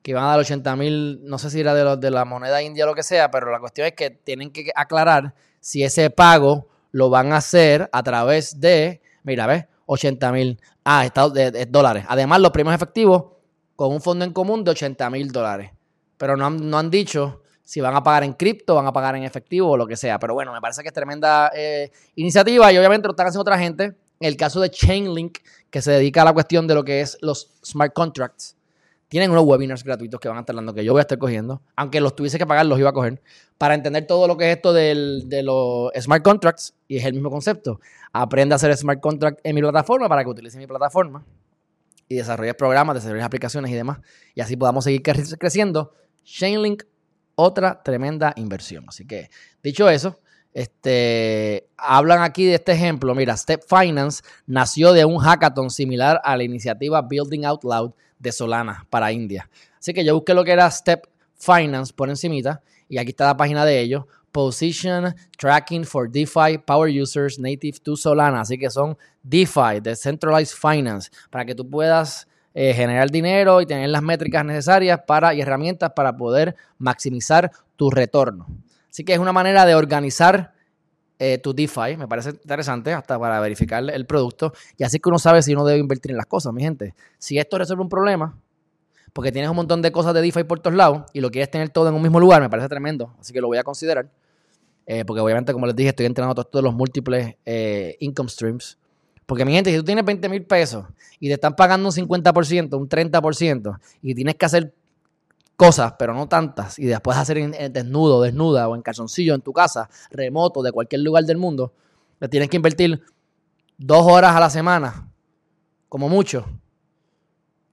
que 0.04 0.12
van 0.12 0.24
a 0.24 0.28
dar 0.28 0.40
80 0.40 0.76
mil, 0.76 1.20
no 1.24 1.38
sé 1.38 1.48
si 1.48 1.60
era 1.60 1.72
de, 1.72 1.96
de 1.96 2.10
la 2.10 2.26
moneda 2.26 2.60
india 2.60 2.84
o 2.84 2.88
lo 2.88 2.94
que 2.94 3.02
sea, 3.02 3.30
pero 3.30 3.50
la 3.50 3.58
cuestión 3.58 3.86
es 3.86 3.94
que 3.94 4.10
tienen 4.10 4.52
que 4.52 4.70
aclarar 4.76 5.34
si 5.60 5.82
ese 5.82 6.10
pago 6.10 6.68
lo 6.92 7.08
van 7.08 7.32
a 7.32 7.38
hacer 7.38 7.88
a 7.90 8.02
través 8.02 8.60
de, 8.60 9.00
mira, 9.22 9.46
¿ves? 9.46 9.64
80 9.86 10.32
mil 10.32 10.60
ah, 10.84 11.08
de, 11.32 11.66
dólares. 11.70 12.04
Además, 12.06 12.40
los 12.40 12.50
premios 12.50 12.74
efectivos 12.74 13.24
con 13.76 13.92
un 13.92 14.02
fondo 14.02 14.26
en 14.26 14.34
común 14.34 14.62
de 14.62 14.72
80 14.72 15.08
mil 15.08 15.32
dólares. 15.32 15.72
Pero 16.18 16.36
no 16.36 16.46
han, 16.46 16.68
no 16.68 16.78
han, 16.78 16.90
dicho 16.90 17.40
si 17.62 17.80
van 17.80 17.96
a 17.96 18.02
pagar 18.02 18.24
en 18.24 18.34
cripto, 18.34 18.74
van 18.74 18.86
a 18.86 18.92
pagar 18.92 19.16
en 19.16 19.22
efectivo 19.22 19.70
o 19.70 19.76
lo 19.78 19.86
que 19.86 19.96
sea. 19.96 20.18
Pero 20.18 20.34
bueno, 20.34 20.52
me 20.52 20.60
parece 20.60 20.82
que 20.82 20.88
es 20.88 20.94
tremenda 20.94 21.50
eh, 21.54 21.90
iniciativa 22.16 22.70
y 22.70 22.76
obviamente 22.76 23.08
lo 23.08 23.12
están 23.12 23.26
haciendo 23.26 23.40
otra 23.40 23.58
gente. 23.58 23.84
En 24.20 24.28
el 24.28 24.36
caso 24.36 24.60
de 24.60 24.70
Chainlink, 24.70 25.38
que 25.70 25.80
se 25.80 25.92
dedica 25.92 26.20
a 26.20 26.26
la 26.26 26.34
cuestión 26.34 26.66
de 26.66 26.74
lo 26.74 26.84
que 26.84 27.00
es 27.00 27.16
los 27.22 27.50
smart 27.64 27.94
contracts, 27.94 28.54
tienen 29.08 29.30
unos 29.30 29.44
webinars 29.44 29.84
gratuitos 29.84 30.18
que 30.18 30.28
van 30.28 30.38
a 30.38 30.40
estar 30.40 30.56
dando, 30.56 30.74
que 30.74 30.84
yo 30.84 30.92
voy 30.92 31.00
a 31.00 31.02
estar 31.02 31.18
cogiendo, 31.18 31.62
aunque 31.76 32.00
los 32.00 32.16
tuviese 32.16 32.38
que 32.38 32.46
pagar, 32.46 32.66
los 32.66 32.78
iba 32.78 32.90
a 32.90 32.92
coger, 32.92 33.22
para 33.58 33.74
entender 33.74 34.06
todo 34.06 34.26
lo 34.26 34.36
que 34.36 34.50
es 34.50 34.56
esto 34.56 34.72
de 34.72 35.42
los 35.44 35.90
smart 36.00 36.24
contracts, 36.24 36.74
y 36.88 36.96
es 36.96 37.04
el 37.04 37.14
mismo 37.14 37.30
concepto. 37.30 37.80
Aprende 38.12 38.54
a 38.54 38.56
hacer 38.56 38.76
smart 38.76 39.00
contract 39.00 39.40
en 39.44 39.54
mi 39.54 39.60
plataforma 39.60 40.08
para 40.08 40.24
que 40.24 40.30
utilice 40.30 40.58
mi 40.58 40.66
plataforma 40.66 41.24
y 42.08 42.16
desarrolles 42.16 42.54
programas, 42.54 42.96
desarrolles 42.96 43.24
aplicaciones 43.24 43.70
y 43.70 43.74
demás, 43.74 44.00
y 44.34 44.40
así 44.40 44.56
podamos 44.56 44.84
seguir 44.84 45.02
creciendo. 45.02 45.92
Chainlink, 46.24 46.84
otra 47.34 47.82
tremenda 47.82 48.32
inversión. 48.36 48.84
Así 48.88 49.06
que, 49.06 49.30
dicho 49.62 49.88
eso, 49.88 50.20
Este, 50.54 51.68
hablan 51.76 52.22
aquí 52.22 52.44
de 52.46 52.54
este 52.54 52.72
ejemplo. 52.72 53.14
Mira, 53.14 53.36
Step 53.36 53.64
Finance 53.68 54.22
nació 54.46 54.92
de 54.92 55.04
un 55.04 55.18
hackathon 55.18 55.68
similar 55.68 56.20
a 56.24 56.36
la 56.36 56.44
iniciativa 56.44 57.02
Building 57.02 57.44
Out 57.44 57.64
Loud 57.64 57.92
de 58.20 58.32
Solana 58.32 58.86
para 58.88 59.10
India. 59.10 59.50
Así 59.78 59.92
que 59.92 60.04
yo 60.04 60.14
busqué 60.14 60.32
lo 60.32 60.44
que 60.44 60.52
era 60.52 60.70
Step 60.70 61.08
Finance 61.34 61.92
por 61.92 62.08
encimita 62.08 62.62
y 62.88 62.98
aquí 62.98 63.10
está 63.10 63.26
la 63.26 63.36
página 63.36 63.64
de 63.64 63.80
ellos. 63.80 64.04
Position 64.30 65.14
Tracking 65.36 65.84
for 65.84 66.10
DeFi 66.10 66.58
Power 66.64 66.90
Users 66.90 67.38
Native 67.38 67.78
to 67.82 67.96
Solana. 67.96 68.40
Así 68.40 68.56
que 68.56 68.70
son 68.70 68.96
DeFi, 69.22 69.80
Decentralized 69.82 70.56
Finance, 70.56 71.10
para 71.30 71.44
que 71.44 71.54
tú 71.54 71.68
puedas 71.68 72.28
eh, 72.52 72.72
generar 72.74 73.10
dinero 73.10 73.60
y 73.60 73.66
tener 73.66 73.90
las 73.90 74.02
métricas 74.02 74.44
necesarias 74.44 75.00
para, 75.06 75.34
y 75.34 75.40
herramientas 75.40 75.92
para 75.94 76.16
poder 76.16 76.54
maximizar 76.78 77.50
tu 77.76 77.90
retorno. 77.90 78.46
Así 78.94 79.02
que 79.02 79.12
es 79.12 79.18
una 79.18 79.32
manera 79.32 79.66
de 79.66 79.74
organizar 79.74 80.54
eh, 81.18 81.38
tu 81.38 81.52
DeFi. 81.52 81.96
Me 81.98 82.06
parece 82.06 82.30
interesante 82.30 82.92
hasta 82.92 83.18
para 83.18 83.40
verificar 83.40 83.82
el 83.90 84.06
producto. 84.06 84.52
Y 84.76 84.84
así 84.84 85.00
que 85.00 85.08
uno 85.08 85.18
sabe 85.18 85.42
si 85.42 85.52
uno 85.52 85.64
debe 85.64 85.80
invertir 85.80 86.12
en 86.12 86.16
las 86.16 86.26
cosas, 86.26 86.52
mi 86.52 86.62
gente. 86.62 86.94
Si 87.18 87.36
esto 87.36 87.58
resuelve 87.58 87.82
un 87.82 87.88
problema, 87.88 88.38
porque 89.12 89.32
tienes 89.32 89.50
un 89.50 89.56
montón 89.56 89.82
de 89.82 89.90
cosas 89.90 90.14
de 90.14 90.22
DeFi 90.22 90.44
por 90.44 90.60
todos 90.60 90.76
lados 90.76 91.10
y 91.12 91.20
lo 91.20 91.32
quieres 91.32 91.50
tener 91.50 91.70
todo 91.70 91.88
en 91.88 91.94
un 91.96 92.02
mismo 92.02 92.20
lugar, 92.20 92.40
me 92.40 92.48
parece 92.48 92.68
tremendo. 92.68 93.12
Así 93.18 93.32
que 93.32 93.40
lo 93.40 93.48
voy 93.48 93.58
a 93.58 93.64
considerar. 93.64 94.08
Eh, 94.86 95.04
porque 95.04 95.20
obviamente, 95.20 95.52
como 95.52 95.66
les 95.66 95.74
dije, 95.74 95.88
estoy 95.88 96.06
entrenando 96.06 96.44
todos 96.44 96.62
los 96.62 96.72
múltiples 96.72 97.34
income 97.98 98.28
streams. 98.28 98.78
Porque 99.26 99.44
mi 99.44 99.54
gente, 99.54 99.72
si 99.72 99.76
tú 99.76 99.82
tienes 99.82 100.04
20 100.04 100.28
mil 100.28 100.44
pesos 100.44 100.84
y 101.18 101.26
te 101.26 101.34
están 101.34 101.56
pagando 101.56 101.88
un 101.88 101.92
50%, 101.92 102.78
un 102.78 102.88
30%, 102.88 103.76
y 104.02 104.14
tienes 104.14 104.36
que 104.36 104.46
hacer 104.46 104.72
cosas, 105.56 105.94
pero 105.98 106.14
no 106.14 106.28
tantas, 106.28 106.78
y 106.78 106.86
después 106.86 107.16
hacer 107.16 107.38
en, 107.38 107.72
desnudo, 107.72 108.20
desnuda 108.22 108.68
o 108.68 108.74
en 108.74 108.82
calzoncillo 108.82 109.34
en 109.34 109.40
tu 109.40 109.52
casa, 109.52 109.88
remoto, 110.10 110.62
de 110.62 110.72
cualquier 110.72 111.02
lugar 111.02 111.24
del 111.24 111.36
mundo, 111.36 111.72
le 112.20 112.28
tienes 112.28 112.48
que 112.48 112.56
invertir 112.56 113.02
dos 113.78 114.04
horas 114.06 114.34
a 114.34 114.40
la 114.40 114.50
semana, 114.50 115.08
como 115.88 116.08
mucho, 116.08 116.44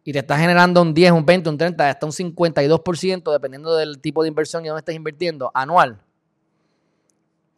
y 0.04 0.14
te 0.14 0.20
estás 0.20 0.40
generando 0.40 0.82
un 0.82 0.94
10, 0.94 1.12
un 1.12 1.26
20, 1.26 1.50
un 1.50 1.58
30, 1.58 1.90
hasta 1.90 2.06
un 2.06 2.12
52%, 2.12 3.32
dependiendo 3.32 3.76
del 3.76 4.00
tipo 4.00 4.24
de 4.24 4.30
inversión 4.30 4.66
y 4.66 4.68
dónde 4.68 4.80
estés 4.80 4.96
invirtiendo, 4.96 5.52
anual. 5.54 6.02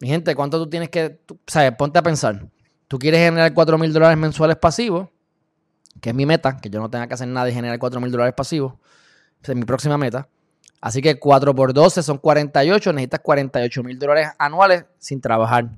Mi 0.00 0.08
gente, 0.08 0.34
¿cuánto 0.34 0.58
tú 0.58 0.68
tienes 0.68 0.90
que, 0.90 1.20
o 1.30 1.36
sea, 1.46 1.74
ponte 1.76 1.98
a 1.98 2.02
pensar. 2.02 2.46
Tú 2.88 2.98
quieres 2.98 3.20
generar 3.20 3.54
4 3.54 3.78
mil 3.78 3.92
dólares 3.92 4.18
mensuales 4.18 4.56
pasivos, 4.56 5.08
que 6.00 6.10
es 6.10 6.14
mi 6.14 6.26
meta, 6.26 6.58
que 6.58 6.68
yo 6.68 6.80
no 6.80 6.90
tenga 6.90 7.06
que 7.06 7.14
hacer 7.14 7.28
nada 7.28 7.48
y 7.48 7.54
generar 7.54 7.78
4 7.78 8.00
mil 8.00 8.10
dólares 8.10 8.34
pasivos. 8.36 8.74
Es 9.52 9.56
mi 9.56 9.64
próxima 9.64 9.98
meta. 9.98 10.28
Así 10.80 11.00
que 11.00 11.18
4 11.18 11.54
por 11.54 11.72
12 11.72 12.02
son 12.02 12.18
48, 12.18 12.92
necesitas 12.92 13.20
48 13.20 13.82
mil 13.82 13.98
dólares 13.98 14.28
anuales 14.38 14.84
sin 14.98 15.20
trabajar. 15.20 15.70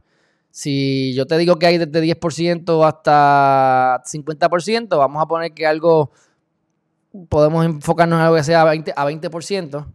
Si 0.51 1.15
yo 1.15 1.27
te 1.27 1.37
digo 1.39 1.59
que 1.59 1.67
hay 1.67 1.79
desde 1.79 2.03
10% 2.03 2.89
hasta 2.89 4.03
50%, 4.05 4.89
vamos 4.97 5.23
a 5.23 5.27
poner 5.27 5.53
que 5.53 5.67
algo, 5.67 6.11
podemos 7.29 7.65
enfocarnos 7.65 8.19
en 8.19 8.25
algo 8.25 8.37
que 8.37 8.43
sea 8.43 8.65
20, 8.65 8.95
a 8.97 9.05
20%. 9.05 9.87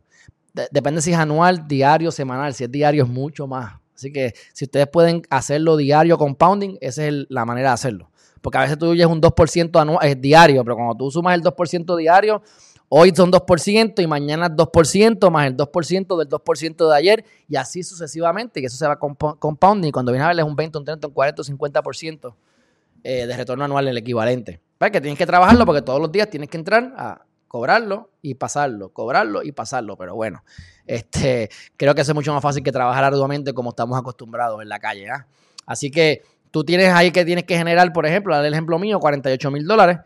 depende 0.71 1.01
si 1.01 1.11
es 1.11 1.17
anual, 1.17 1.67
diario, 1.67 2.11
semanal. 2.11 2.53
Si 2.53 2.63
es 2.63 2.71
diario 2.71 3.03
es 3.03 3.09
mucho 3.09 3.47
más. 3.47 3.73
Así 3.95 4.13
que 4.13 4.33
si 4.53 4.65
ustedes 4.65 4.87
pueden 4.87 5.23
hacerlo 5.29 5.77
diario 5.77 6.17
compounding, 6.17 6.77
esa 6.79 7.05
es 7.05 7.25
la 7.29 7.43
manera 7.43 7.69
de 7.69 7.73
hacerlo. 7.73 8.11
Porque 8.39 8.57
a 8.57 8.61
veces 8.61 8.77
tú 8.77 8.87
oyes 8.87 9.07
un 9.07 9.21
2% 9.21 9.81
anual, 9.81 10.07
es 10.07 10.21
diario, 10.21 10.63
pero 10.63 10.75
cuando 10.75 10.95
tú 10.95 11.11
sumas 11.11 11.35
el 11.35 11.43
2% 11.43 11.97
diario, 11.97 12.41
hoy 12.93 13.13
son 13.15 13.31
2% 13.31 14.03
y 14.03 14.07
mañana 14.07 14.49
2% 14.49 15.31
más 15.31 15.47
el 15.47 15.55
2% 15.55 16.17
del 16.17 16.27
2% 16.27 16.89
de 16.89 16.95
ayer 16.95 17.25
y 17.47 17.55
así 17.55 17.83
sucesivamente. 17.83 18.59
Y 18.59 18.65
eso 18.65 18.75
se 18.75 18.85
va 18.85 18.97
compounding. 18.97 19.87
Y 19.87 19.91
cuando 19.93 20.11
viene 20.11 20.25
a 20.25 20.27
ver 20.27 20.39
es 20.39 20.45
un 20.45 20.55
20, 20.55 20.77
un 20.77 20.83
30, 20.83 21.07
un 21.07 21.13
40, 21.13 21.41
un 21.41 21.57
50% 21.57 22.33
de 23.03 23.37
retorno 23.37 23.63
anual 23.63 23.87
el 23.87 23.97
equivalente. 23.97 24.59
Para 24.77 24.91
que 24.91 24.99
tienes 24.99 25.17
que 25.17 25.25
trabajarlo 25.25 25.65
porque 25.65 25.81
todos 25.81 26.01
los 26.01 26.11
días 26.11 26.29
tienes 26.29 26.49
que 26.49 26.57
entrar 26.57 26.93
a 26.97 27.23
cobrarlo 27.47 28.09
y 28.21 28.35
pasarlo, 28.35 28.89
cobrarlo 28.89 29.43
y 29.43 29.51
pasarlo. 29.51 29.95
Pero 29.95 30.15
bueno, 30.15 30.43
este, 30.85 31.49
creo 31.77 31.95
que 31.95 32.01
es 32.01 32.13
mucho 32.13 32.33
más 32.33 32.41
fácil 32.41 32.63
que 32.63 32.71
trabajar 32.71 33.03
arduamente 33.03 33.53
como 33.53 33.69
estamos 33.69 33.97
acostumbrados 33.97 34.61
en 34.61 34.69
la 34.69 34.79
calle. 34.79 35.09
¿ah? 35.09 35.27
Así 35.65 35.91
que 35.91 36.23
tú 36.49 36.63
tienes 36.63 36.93
ahí 36.93 37.11
que 37.11 37.23
tienes 37.23 37.45
que 37.45 37.57
generar, 37.57 37.93
por 37.93 38.05
ejemplo, 38.05 38.35
el 38.35 38.53
ejemplo 38.53 38.79
mío, 38.79 38.99
48 38.99 39.51
mil 39.51 39.65
dólares. 39.65 39.99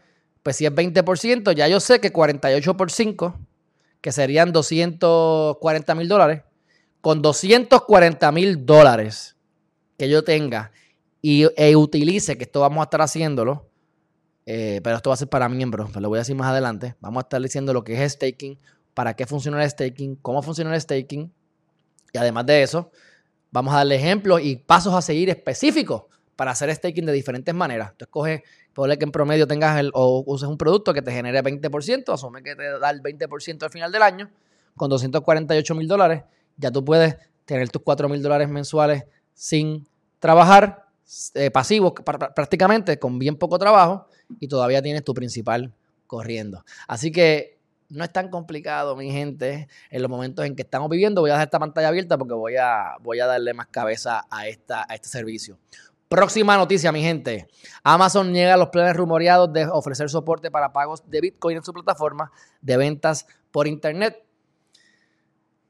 Pues 0.45 0.57
si 0.57 0.67
es 0.67 0.71
20%, 0.71 1.55
ya 1.55 1.67
yo 1.67 1.79
sé 1.79 1.99
que 1.99 2.11
48 2.11 2.77
por 2.77 2.91
5, 2.91 3.33
que 3.99 4.11
serían 4.11 4.51
240 4.51 5.95
mil 5.95 6.07
dólares, 6.07 6.43
con 7.01 7.23
240 7.23 8.31
mil 8.31 8.63
dólares 8.63 9.37
que 9.97 10.07
yo 10.07 10.23
tenga 10.23 10.71
y 11.19 11.47
e 11.57 11.75
utilice, 11.75 12.37
que 12.37 12.43
esto 12.43 12.59
vamos 12.59 12.81
a 12.81 12.83
estar 12.83 13.01
haciéndolo, 13.01 13.71
eh, 14.45 14.81
pero 14.83 14.97
esto 14.97 15.09
va 15.09 15.15
a 15.15 15.17
ser 15.17 15.29
para 15.29 15.49
miembros, 15.49 15.95
lo 15.95 16.09
voy 16.09 16.17
a 16.17 16.21
decir 16.21 16.35
más 16.35 16.51
adelante. 16.51 16.93
Vamos 16.99 17.21
a 17.21 17.25
estar 17.25 17.41
diciendo 17.41 17.73
lo 17.73 17.83
que 17.83 18.03
es 18.03 18.13
staking, 18.13 18.59
para 18.93 19.15
qué 19.15 19.25
funciona 19.25 19.63
el 19.63 19.67
staking, 19.67 20.15
cómo 20.17 20.43
funciona 20.43 20.75
el 20.75 20.79
staking. 20.79 21.33
Y 22.13 22.17
además 22.19 22.45
de 22.45 22.61
eso, 22.61 22.91
vamos 23.49 23.73
a 23.73 23.77
darle 23.77 23.95
ejemplos 23.95 24.41
y 24.43 24.57
pasos 24.57 24.93
a 24.93 25.01
seguir 25.01 25.27
específicos 25.31 26.03
para 26.35 26.51
hacer 26.51 26.71
staking 26.71 27.07
de 27.07 27.13
diferentes 27.13 27.55
maneras. 27.55 27.93
Tú 27.97 28.05
escoges, 28.05 28.43
puede 28.75 29.00
que 29.00 29.05
en 29.05 29.12
promedio 29.12 29.48
tengas 29.48 29.79
el, 29.79 29.89
o 29.94 30.24
uses 30.27 30.48
un 30.48 30.58
producto 30.58 30.94
que 30.94 31.01
te 31.01 31.12
genere 31.12 31.41
20%, 31.41 32.13
asume 32.13 32.44
que 32.44 32.55
te 32.55 32.77
da 32.77 32.89
el 32.91 33.01
20% 33.01 33.63
al 33.63 33.72
final 33.72 33.91
del 33.91 34.01
año, 34.03 34.29
con 34.75 34.89
248 34.89 35.75
mil 35.75 35.88
dólares, 35.88 36.24
ya 36.58 36.70
tú 36.70 36.84
puedes 36.84 37.15
tener 37.46 37.70
tus 37.70 37.82
4 37.82 38.10
mil 38.10 38.22
dólares 38.22 38.50
mensuales 38.50 39.05
sin 39.34 39.88
trabajar, 40.20 40.86
eh, 41.36 41.50
pasivos 41.51 41.94
prácticamente, 42.36 43.00
con 43.00 43.17
bien 43.17 43.38
poco 43.38 43.58
trabajo, 43.58 44.08
y 44.39 44.48
todavía 44.48 44.82
tienes 44.82 45.03
tu 45.03 45.13
principal 45.13 45.74
corriendo. 46.05 46.65
Así 46.88 47.12
que 47.12 47.58
no 47.88 48.03
es 48.03 48.12
tan 48.12 48.29
complicado, 48.29 48.96
mi 48.98 49.10
gente, 49.12 49.70
en 49.89 50.01
los 50.01 50.12
momentos 50.12 50.46
en 50.46 50.55
que 50.55 50.63
estamos 50.63 50.89
viviendo. 50.89 51.22
Voy 51.22 51.29
a 51.29 51.34
dejar 51.34 51.48
esta 51.48 51.60
pantalla 51.60 51.88
abierta 51.88 52.17
porque 52.17 52.34
voy 52.34 52.58
a, 52.58 52.96
voy 53.01 53.20
a 53.22 53.27
darle 53.27 53.53
más 53.53 53.67
cabeza 53.67 54.25
a, 54.29 54.48
esta, 54.48 54.86
a 54.89 54.96
este 54.96 55.08
servicio. 55.08 55.60
Próxima 56.15 56.55
noticia, 56.55 56.93
mi 56.93 57.01
gente. 57.01 57.45
Amazon 57.84 58.31
niega 58.31 58.55
los 58.55 58.69
planes 58.69 58.95
rumoreados 58.95 59.51
de 59.51 59.65
ofrecer 59.65 60.10
soporte 60.10 60.50
para 60.50 60.72
pagos 60.72 61.03
de 61.10 61.19
Bitcoin 61.19 61.57
en 61.57 61.63
su 61.63 61.74
plataforma 61.74 62.31
de 62.62 62.77
ventas 62.77 63.27
por 63.51 63.67
Internet. 63.67 64.24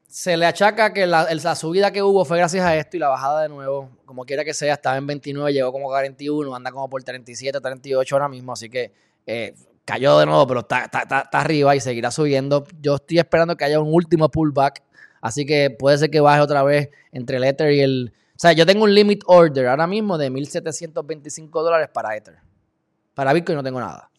Se 0.06 0.36
le 0.36 0.46
achaca 0.46 0.92
que 0.92 1.04
la, 1.04 1.56
subida 1.56 1.90
que 1.90 2.00
hubo 2.00 2.24
fue 2.24 2.38
gracias 2.38 2.64
a 2.64 2.76
esto 2.76 2.96
y 2.96 3.00
la 3.00 3.08
bajada 3.08 3.42
de 3.42 3.48
nuevo, 3.48 3.90
como 4.04 4.24
quiera 4.24 4.44
que 4.44 4.54
sea, 4.54 4.74
estaba 4.74 4.96
en 4.96 5.08
29, 5.08 5.52
llegó 5.52 5.72
como 5.72 5.86
41, 5.86 6.54
anda 6.54 6.70
como 6.70 6.88
por 6.88 7.02
37, 7.02 7.60
38 7.60 8.14
ahora 8.14 8.28
mismo, 8.28 8.52
así 8.52 8.70
que 8.70 8.92
eh, 9.26 9.52
cayó 9.84 10.16
de 10.20 10.26
nuevo, 10.26 10.46
pero 10.46 10.60
está, 10.60 10.88
arriba 11.32 11.74
y 11.74 11.80
seguirá 11.80 12.12
subiendo. 12.12 12.64
Yo 12.80 12.94
estoy 12.94 13.18
esperando 13.18 13.56
que 13.56 13.64
haya 13.64 13.80
un 13.80 13.92
último 13.92 14.28
pullback, 14.28 14.84
así 15.20 15.44
que 15.44 15.70
puede 15.70 15.98
ser 15.98 16.08
que 16.08 16.20
baje 16.20 16.40
otra 16.40 16.62
vez 16.62 16.90
entre 17.10 17.38
el 17.38 17.42
Ether 17.42 17.72
y 17.72 17.80
el... 17.80 18.12
O 18.36 18.38
sea, 18.38 18.52
yo 18.52 18.66
tengo 18.66 18.84
un 18.84 18.94
limit 18.94 19.22
order 19.26 19.66
ahora 19.68 19.86
mismo 19.86 20.18
de 20.18 20.30
1.725 20.30 21.50
dólares 21.62 21.88
para 21.92 22.14
Ether. 22.14 22.36
Para 23.14 23.32
Bitcoin 23.32 23.56
no 23.56 23.64
tengo 23.64 23.80
nada. 23.80 24.10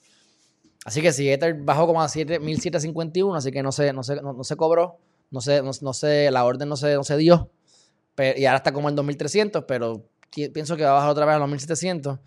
Así 0.85 1.01
que 1.01 1.13
si 1.13 1.29
Ether 1.29 1.53
bajó 1.53 1.85
como 1.85 2.01
a 2.01 2.07
1.751, 2.07 3.37
así 3.37 3.51
que 3.51 3.61
no 3.61 3.71
se, 3.71 3.93
no, 3.93 4.03
se, 4.03 4.15
no, 4.21 4.43
se 4.43 4.55
cobró, 4.55 4.97
no 5.29 5.39
se, 5.39 5.61
no, 5.61 5.93
se, 5.93 6.31
la 6.31 6.45
orden 6.45 6.67
no 6.67 6.75
se, 6.75 6.95
no 6.95 7.03
se 7.03 7.15
dio. 7.17 7.51
y 8.17 8.45
ahora 8.45 8.57
está 8.57 8.71
como 8.71 8.89
en 8.89 8.97
2.300, 8.97 9.65
pero 9.67 10.09
pienso 10.53 10.75
que 10.75 10.83
va 10.83 10.91
a 10.91 10.93
bajar 10.93 11.09
otra 11.11 11.25
vez 11.25 11.35
a 11.35 11.39
los 11.39 11.49
1.700 11.49 12.19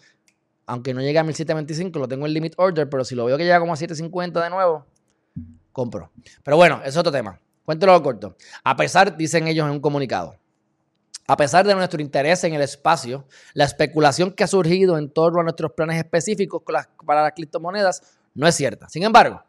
aunque 0.70 0.94
no 0.94 1.00
llegue 1.00 1.18
a 1.18 1.24
1725, 1.24 1.98
lo 1.98 2.06
tengo 2.06 2.26
en 2.26 2.32
limit 2.32 2.54
order, 2.56 2.88
pero 2.88 3.04
si 3.04 3.16
lo 3.16 3.24
veo 3.24 3.36
que 3.36 3.42
llega 3.42 3.58
como 3.58 3.72
a 3.72 3.76
750 3.76 4.40
de 4.40 4.50
nuevo, 4.50 4.86
compro. 5.72 6.12
Pero 6.44 6.56
bueno, 6.56 6.80
es 6.84 6.96
otro 6.96 7.10
tema. 7.10 7.40
Cuéntelo 7.64 8.00
corto. 8.02 8.36
A 8.62 8.76
pesar, 8.76 9.16
dicen 9.16 9.48
ellos 9.48 9.66
en 9.66 9.72
un 9.72 9.80
comunicado, 9.80 10.36
a 11.30 11.36
pesar 11.36 11.64
de 11.64 11.76
nuestro 11.76 12.02
interés 12.02 12.42
en 12.42 12.54
el 12.54 12.60
espacio, 12.60 13.24
la 13.54 13.62
especulación 13.62 14.32
que 14.32 14.42
ha 14.42 14.48
surgido 14.48 14.98
en 14.98 15.08
torno 15.10 15.38
a 15.38 15.44
nuestros 15.44 15.70
planes 15.70 15.96
específicos 15.96 16.60
para 17.06 17.22
las 17.22 17.32
criptomonedas 17.34 18.02
no 18.34 18.48
es 18.48 18.56
cierta. 18.56 18.88
Sin 18.88 19.04
embargo, 19.04 19.40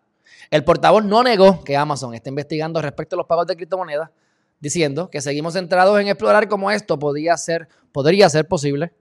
el 0.51 0.63
portavoz 0.63 1.03
no 1.03 1.23
negó 1.23 1.63
que 1.63 1.75
Amazon 1.75 2.13
está 2.13 2.29
investigando 2.29 2.79
respecto 2.83 3.15
a 3.15 3.17
los 3.17 3.25
pagos 3.25 3.47
de 3.47 3.55
criptomonedas, 3.55 4.11
diciendo 4.59 5.09
que 5.09 5.21
seguimos 5.21 5.53
centrados 5.53 6.00
en 6.00 6.07
explorar 6.07 6.47
cómo 6.47 6.69
esto 6.69 7.00
podría 7.00 7.35
ser, 7.35 7.67
podría 7.91 8.29
ser 8.29 8.47
posible 8.47 8.93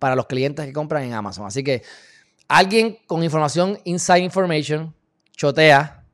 para 0.00 0.16
los 0.16 0.26
clientes 0.26 0.66
que 0.66 0.72
compran 0.72 1.04
en 1.04 1.12
Amazon. 1.12 1.46
Así 1.46 1.62
que 1.62 1.84
alguien 2.48 2.98
con 3.06 3.22
información, 3.22 3.78
inside 3.84 4.18
information, 4.24 4.92
chotea, 5.36 6.04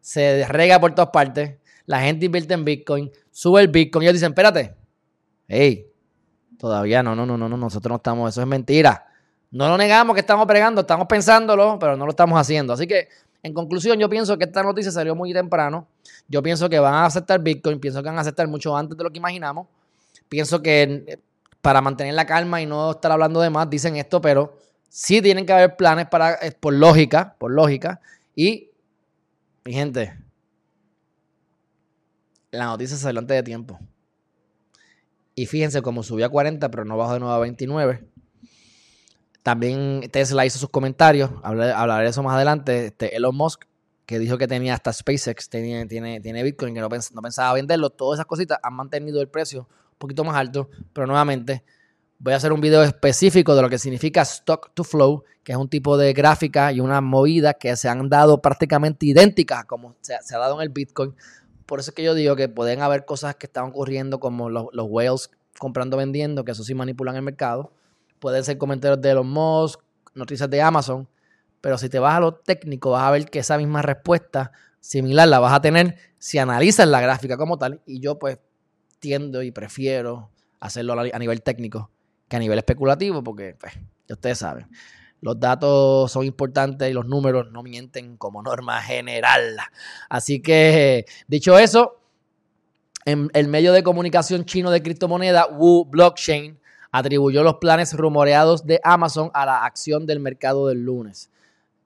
se 0.00 0.46
rega 0.46 0.78
por 0.78 0.94
todas 0.94 1.10
partes, 1.10 1.56
la 1.84 2.00
gente 2.00 2.26
invierte 2.26 2.54
en 2.54 2.64
Bitcoin, 2.64 3.10
sube 3.32 3.60
el 3.60 3.66
Bitcoin 3.66 4.04
y 4.04 4.06
ellos 4.06 4.14
dicen, 4.14 4.30
espérate, 4.30 4.77
hey, 5.48 5.86
todavía 6.58 7.02
no, 7.02 7.16
no, 7.16 7.26
no, 7.26 7.36
no, 7.36 7.48
nosotros 7.48 7.90
no 7.90 7.96
estamos, 7.96 8.30
eso 8.30 8.40
es 8.42 8.46
mentira. 8.46 9.06
No 9.50 9.68
lo 9.68 9.78
negamos 9.78 10.14
que 10.14 10.20
estamos 10.20 10.46
pregando, 10.46 10.82
estamos 10.82 11.06
pensándolo, 11.06 11.78
pero 11.78 11.96
no 11.96 12.04
lo 12.04 12.10
estamos 12.10 12.38
haciendo. 12.38 12.74
Así 12.74 12.86
que, 12.86 13.08
en 13.42 13.54
conclusión, 13.54 13.98
yo 13.98 14.08
pienso 14.10 14.36
que 14.36 14.44
esta 14.44 14.62
noticia 14.62 14.92
salió 14.92 15.14
muy 15.14 15.32
temprano. 15.32 15.88
Yo 16.28 16.42
pienso 16.42 16.68
que 16.68 16.78
van 16.78 16.94
a 16.94 17.06
aceptar 17.06 17.40
Bitcoin, 17.40 17.80
pienso 17.80 18.02
que 18.02 18.08
van 18.08 18.18
a 18.18 18.20
aceptar 18.20 18.46
mucho 18.46 18.76
antes 18.76 18.96
de 18.96 19.02
lo 19.02 19.10
que 19.10 19.18
imaginamos. 19.18 19.68
Pienso 20.28 20.60
que 20.60 21.18
para 21.62 21.80
mantener 21.80 22.14
la 22.14 22.26
calma 22.26 22.60
y 22.60 22.66
no 22.66 22.90
estar 22.90 23.10
hablando 23.10 23.40
de 23.40 23.50
más, 23.50 23.70
dicen 23.70 23.96
esto, 23.96 24.20
pero 24.20 24.58
sí 24.88 25.22
tienen 25.22 25.46
que 25.46 25.52
haber 25.52 25.76
planes 25.76 26.06
para, 26.08 26.34
eh, 26.34 26.52
por 26.52 26.74
lógica, 26.74 27.34
por 27.38 27.50
lógica. 27.50 28.00
Y, 28.34 28.70
mi 29.64 29.72
gente, 29.72 30.14
la 32.50 32.66
noticia 32.66 32.96
salió 32.96 33.20
antes 33.20 33.36
de 33.36 33.42
tiempo. 33.42 33.78
Y 35.38 35.46
fíjense 35.46 35.82
cómo 35.82 36.02
subió 36.02 36.26
a 36.26 36.30
40, 36.30 36.68
pero 36.68 36.84
no 36.84 36.96
bajó 36.96 37.12
de 37.12 37.20
nuevo 37.20 37.32
a 37.32 37.38
29. 37.38 38.04
También 39.44 40.08
Tesla 40.10 40.44
hizo 40.44 40.58
sus 40.58 40.68
comentarios, 40.68 41.30
hablaré, 41.44 42.02
de 42.02 42.10
eso 42.10 42.24
más 42.24 42.34
adelante. 42.34 42.86
Este, 42.86 43.14
Elon 43.14 43.36
Musk, 43.36 43.62
que 44.04 44.18
dijo 44.18 44.36
que 44.36 44.48
tenía 44.48 44.74
hasta 44.74 44.92
SpaceX, 44.92 45.48
tiene, 45.48 45.86
tiene, 45.86 46.20
tiene 46.20 46.42
Bitcoin, 46.42 46.74
que 46.74 46.80
no, 46.80 46.88
no 46.88 47.22
pensaba 47.22 47.52
venderlo. 47.52 47.90
Todas 47.90 48.18
esas 48.18 48.26
cositas 48.26 48.58
han 48.64 48.74
mantenido 48.74 49.20
el 49.20 49.28
precio 49.28 49.68
un 49.92 49.98
poquito 49.98 50.24
más 50.24 50.34
alto, 50.34 50.70
pero 50.92 51.06
nuevamente 51.06 51.62
voy 52.18 52.32
a 52.32 52.36
hacer 52.36 52.52
un 52.52 52.60
video 52.60 52.82
específico 52.82 53.54
de 53.54 53.62
lo 53.62 53.70
que 53.70 53.78
significa 53.78 54.22
stock 54.22 54.72
to 54.74 54.82
flow, 54.82 55.22
que 55.44 55.52
es 55.52 55.58
un 55.58 55.68
tipo 55.68 55.96
de 55.96 56.14
gráfica 56.14 56.72
y 56.72 56.80
una 56.80 57.00
movida 57.00 57.54
que 57.54 57.76
se 57.76 57.88
han 57.88 58.08
dado 58.08 58.42
prácticamente 58.42 59.06
idénticas 59.06 59.66
como 59.66 59.94
se, 60.00 60.14
ha 60.14 60.38
dado 60.38 60.56
en 60.56 60.62
el 60.62 60.70
Bitcoin. 60.70 61.14
Por 61.68 61.80
eso 61.80 61.90
es 61.90 61.94
que 61.94 62.02
yo 62.02 62.14
digo 62.14 62.34
que 62.34 62.48
pueden 62.48 62.80
haber 62.80 63.04
cosas 63.04 63.36
que 63.36 63.44
están 63.44 63.66
ocurriendo 63.66 64.20
como 64.20 64.48
los, 64.48 64.68
los 64.72 64.86
whales 64.88 65.30
comprando, 65.58 65.98
vendiendo, 65.98 66.42
que 66.42 66.52
eso 66.52 66.64
sí 66.64 66.74
manipulan 66.74 67.14
el 67.14 67.20
mercado. 67.20 67.74
Pueden 68.20 68.42
ser 68.42 68.56
comentarios 68.56 69.02
de 69.02 69.10
Elon 69.10 69.28
Musk, 69.28 69.78
noticias 70.14 70.48
de 70.48 70.62
Amazon. 70.62 71.06
Pero 71.60 71.76
si 71.76 71.90
te 71.90 71.98
vas 71.98 72.16
a 72.16 72.20
lo 72.20 72.36
técnico, 72.36 72.92
vas 72.92 73.02
a 73.02 73.10
ver 73.10 73.26
que 73.26 73.40
esa 73.40 73.58
misma 73.58 73.82
respuesta 73.82 74.50
similar 74.80 75.28
la 75.28 75.40
vas 75.40 75.52
a 75.52 75.60
tener 75.60 75.98
si 76.16 76.38
analizas 76.38 76.88
la 76.88 77.02
gráfica 77.02 77.36
como 77.36 77.58
tal. 77.58 77.82
Y 77.84 78.00
yo 78.00 78.18
pues 78.18 78.38
tiendo 78.98 79.42
y 79.42 79.50
prefiero 79.50 80.30
hacerlo 80.60 80.98
a 80.98 81.18
nivel 81.18 81.42
técnico 81.42 81.90
que 82.28 82.36
a 82.36 82.38
nivel 82.38 82.56
especulativo, 82.56 83.22
porque 83.22 83.56
pues, 83.60 83.74
ya 84.08 84.14
ustedes 84.14 84.38
saben, 84.38 84.68
los 85.20 85.38
datos 85.40 86.12
son 86.12 86.24
importantes 86.24 86.90
y 86.90 86.92
los 86.92 87.06
números 87.06 87.50
no 87.50 87.62
mienten 87.62 88.16
como 88.16 88.42
norma 88.42 88.80
general. 88.82 89.58
Así 90.08 90.40
que, 90.40 91.06
dicho 91.26 91.58
eso, 91.58 92.00
en 93.04 93.30
el 93.34 93.48
medio 93.48 93.72
de 93.72 93.82
comunicación 93.82 94.44
chino 94.44 94.70
de 94.70 94.82
criptomoneda, 94.82 95.46
Wu 95.46 95.84
Blockchain, 95.86 96.58
atribuyó 96.90 97.42
los 97.42 97.56
planes 97.56 97.94
rumoreados 97.94 98.66
de 98.66 98.80
Amazon 98.82 99.30
a 99.34 99.44
la 99.44 99.64
acción 99.64 100.06
del 100.06 100.20
mercado 100.20 100.68
del 100.68 100.84
lunes. 100.84 101.30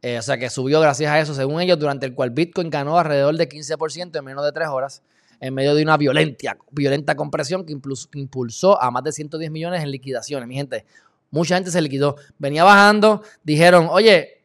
Eh, 0.03 0.19
o 0.19 0.23
sea 0.23 0.37
que 0.37 0.51
subió 0.51 0.81
gracias 0.81 1.11
a 1.11 1.21
eso, 1.21 1.35
según 1.35 1.61
ellos, 1.61 1.79
durante 1.79 2.07
el 2.07 2.15
cual 2.15 2.31
Bitcoin 2.31 2.71
ganó 2.71 2.99
alrededor 2.99 3.37
de 3.37 3.49
15% 3.49 4.19
en 4.19 4.25
menos 4.25 4.45
de 4.45 4.53
tres 4.53 4.69
horas 4.69 5.03
en 5.43 5.55
medio 5.55 5.75
de 5.75 5.83
una 5.83 5.97
violenta, 5.97 6.57
violenta 6.71 7.17
compresión 7.17 7.67
que 7.67 7.73
impulsó 8.15 8.81
a 8.81 8.93
más 8.93 9.03
de 9.03 9.11
110 9.11 9.51
millones 9.51 9.83
en 9.83 9.91
liquidaciones. 9.91 10.49
Mi 10.49 10.55
gente, 10.55 10.87
mucha 11.33 11.57
gente 11.57 11.73
se 11.73 11.81
liquidó. 11.81 12.15
Venía 12.39 12.63
bajando, 12.63 13.23
dijeron, 13.43 13.89
oye, 13.91 14.45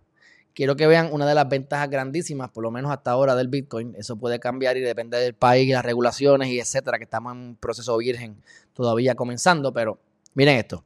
Quiero 0.53 0.75
que 0.75 0.85
vean 0.85 1.09
una 1.11 1.25
de 1.25 1.33
las 1.33 1.47
ventajas 1.47 1.89
grandísimas, 1.89 2.49
por 2.49 2.63
lo 2.63 2.71
menos 2.71 2.91
hasta 2.91 3.11
ahora, 3.11 3.35
del 3.35 3.47
Bitcoin. 3.47 3.95
Eso 3.97 4.17
puede 4.17 4.39
cambiar 4.39 4.75
y 4.75 4.81
depende 4.81 5.17
del 5.17 5.33
país, 5.33 5.71
las 5.71 5.83
regulaciones 5.83 6.49
y 6.49 6.59
etcétera, 6.59 6.97
que 6.97 7.05
estamos 7.05 7.33
en 7.33 7.39
un 7.39 7.55
proceso 7.55 7.97
virgen 7.97 8.43
todavía 8.73 9.15
comenzando, 9.15 9.71
pero 9.71 9.99
miren 10.33 10.57
esto. 10.57 10.83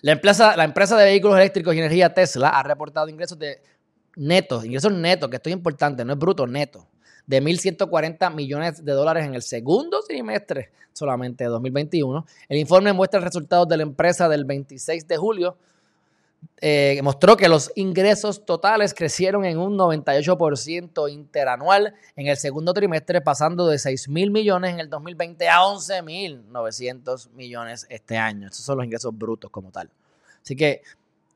La 0.00 0.12
empresa, 0.12 0.56
la 0.56 0.64
empresa 0.64 0.96
de 0.96 1.04
vehículos 1.04 1.36
eléctricos 1.36 1.74
y 1.74 1.78
energía 1.78 2.14
Tesla 2.14 2.48
ha 2.48 2.62
reportado 2.62 3.08
ingresos 3.08 3.38
de 3.38 3.60
netos, 4.18 4.64
ingresos 4.64 4.92
netos, 4.92 5.30
que 5.30 5.36
esto 5.36 5.48
es 5.48 5.54
importante, 5.54 6.04
no 6.04 6.12
es 6.12 6.18
bruto, 6.18 6.46
neto, 6.46 6.86
de 7.26 7.42
1.140 7.42 8.34
millones 8.34 8.84
de 8.84 8.92
dólares 8.92 9.24
en 9.24 9.34
el 9.34 9.42
segundo 9.42 10.00
trimestre 10.02 10.70
solamente 10.92 11.44
de 11.44 11.50
2021. 11.50 12.26
El 12.48 12.58
informe 12.58 12.92
muestra 12.92 13.20
resultados 13.20 13.68
de 13.68 13.76
la 13.76 13.82
empresa 13.84 14.28
del 14.28 14.44
26 14.44 15.06
de 15.06 15.16
julio. 15.16 15.56
Eh, 16.60 17.00
mostró 17.02 17.36
que 17.36 17.48
los 17.48 17.72
ingresos 17.74 18.44
totales 18.44 18.94
crecieron 18.94 19.44
en 19.44 19.58
un 19.58 19.76
98% 19.76 21.10
interanual 21.10 21.94
en 22.16 22.28
el 22.28 22.36
segundo 22.36 22.72
trimestre, 22.72 23.20
pasando 23.20 23.66
de 23.66 23.78
6 23.78 24.08
mil 24.08 24.30
millones 24.30 24.72
en 24.72 24.80
el 24.80 24.88
2020 24.88 25.48
a 25.48 25.66
11 25.66 26.02
mil 26.02 26.42
900 26.50 27.30
millones 27.32 27.86
este 27.90 28.16
año. 28.16 28.48
Esos 28.48 28.64
son 28.64 28.78
los 28.78 28.86
ingresos 28.86 29.16
brutos 29.16 29.50
como 29.50 29.70
tal. 29.70 29.90
Así 30.42 30.56
que 30.56 30.82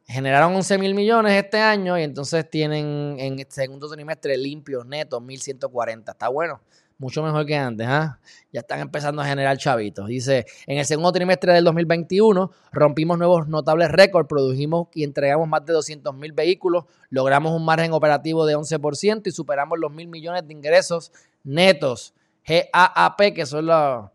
generaron 0.07 0.55
11 0.55 0.79
mil 0.79 0.95
millones 0.95 1.33
este 1.33 1.59
año 1.59 1.99
y 1.99 2.03
entonces 2.03 2.49
tienen 2.49 3.17
en 3.19 3.39
el 3.39 3.47
segundo 3.49 3.89
trimestre 3.89 4.37
limpios, 4.37 4.87
netos, 4.87 5.23
1140. 5.23 6.13
Está 6.13 6.29
bueno, 6.29 6.61
mucho 6.99 7.23
mejor 7.23 7.47
que 7.47 7.57
antes. 7.57 7.87
¿ah? 7.87 8.19
Ya 8.53 8.61
están 8.61 8.81
empezando 8.81 9.23
a 9.23 9.27
generar 9.27 9.57
chavitos. 9.59 10.07
Dice, 10.07 10.47
en 10.67 10.79
el 10.79 10.87
segundo 10.87 11.13
trimestre 11.13 11.53
del 11.53 11.65
2021 11.65 12.51
rompimos 12.73 13.19
nuevos 13.19 13.49
notables 13.49 13.91
récords, 13.91 14.29
produjimos 14.29 14.89
y 14.95 15.05
entregamos 15.05 15.49
más 15.49 15.65
de 15.65 15.73
200 15.73 16.15
mil 16.15 16.33
vehículos, 16.33 16.85
logramos 17.11 17.53
un 17.53 17.65
margen 17.65 17.93
operativo 17.93 18.47
de 18.47 18.57
11% 18.57 19.23
y 19.27 19.31
superamos 19.31 19.79
los 19.79 19.93
mil 19.93 20.09
millones 20.09 20.47
de 20.47 20.53
ingresos 20.53 21.13
netos. 21.45 22.15
GAAP, 22.45 23.35
que 23.35 23.47
son 23.47 23.67
los, 23.67 24.11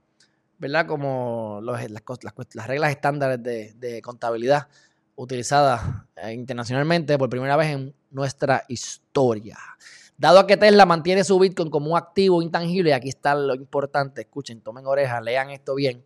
¿verdad? 0.57 0.85
Como 0.85 1.59
las, 1.63 1.89
las, 1.89 2.67
reglas 2.67 2.91
estándares 2.91 3.41
de 3.41 4.01
contabilidad 4.01 4.67
utilizada 5.17 6.07
eh, 6.15 6.31
internacionalmente 6.31 7.17
por 7.17 7.29
primera 7.29 7.57
vez 7.57 7.73
en 7.73 7.93
nuestra 8.11 8.63
historia. 8.69 9.57
Dado 10.15 10.47
que 10.47 10.57
Tesla 10.57 10.85
mantiene 10.85 11.23
su 11.23 11.37
Bitcoin 11.37 11.69
como 11.69 11.91
un 11.91 11.97
activo 11.97 12.41
intangible, 12.41 12.91
y 12.91 12.93
aquí 12.93 13.09
está 13.09 13.35
lo 13.35 13.53
importante, 13.53 14.21
escuchen, 14.21 14.61
tomen 14.61 14.85
orejas, 14.85 15.21
lean 15.21 15.49
esto 15.49 15.75
bien. 15.75 16.03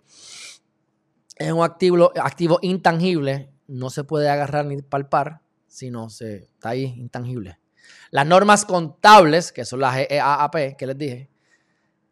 Es 1.35 1.51
un 1.51 1.63
activo, 1.63 2.59
intangible, 2.61 3.49
no 3.67 3.89
se 3.89 4.03
puede 4.03 4.29
agarrar 4.29 4.65
ni 4.65 4.81
palpar, 4.81 5.41
sino 5.67 6.09
se, 6.09 6.43
está 6.43 6.69
ahí 6.69 6.93
intangible. 6.97 7.59
Las 8.11 8.25
normas 8.25 8.65
contables, 8.65 9.51
que 9.51 9.65
son 9.65 9.79
las 9.79 9.97
EAAP 10.09 10.75
que 10.77 10.87
les 10.87 10.97
dije, 10.97 11.29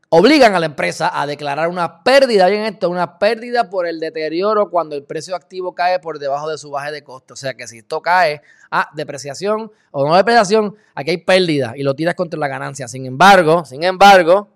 obligan 0.10 0.56
a 0.56 0.60
la 0.60 0.66
empresa 0.66 1.12
a 1.14 1.28
declarar 1.28 1.70
una 1.70 2.04
pérdida, 2.04 2.48
bien 2.48 2.64
esto, 2.64 2.90
una 2.90 3.20
pérdida 3.20 3.70
por 3.70 3.88
el 3.88 4.00
deterioro 4.00 4.70
cuando 4.70 4.96
el 4.96 5.04
precio 5.04 5.36
activo 5.36 5.76
cae 5.76 6.00
por 6.00 6.18
debajo 6.18 6.50
de 6.50 6.58
su 6.58 6.72
baje 6.72 6.92
de 6.92 7.04
costo. 7.04 7.36
O 7.36 7.38
sea 7.38 7.54
que 7.54 7.68
si 7.68 7.80
esto 7.80 8.02
cae 8.02 8.42
a 8.72 8.90
depreciación 8.96 9.72
o 9.92 10.08
no 10.08 10.16
depreciación, 10.16 10.76
aquí 10.96 11.12
hay 11.12 11.18
pérdida 11.18 11.74
y 11.76 11.84
lo 11.84 11.96
tiras 11.96 12.16
contra 12.16 12.40
la 12.40 12.48
ganancia. 12.48 12.88
Sin 12.88 13.06
embargo, 13.06 13.64
sin 13.66 13.84
embargo, 13.84 14.50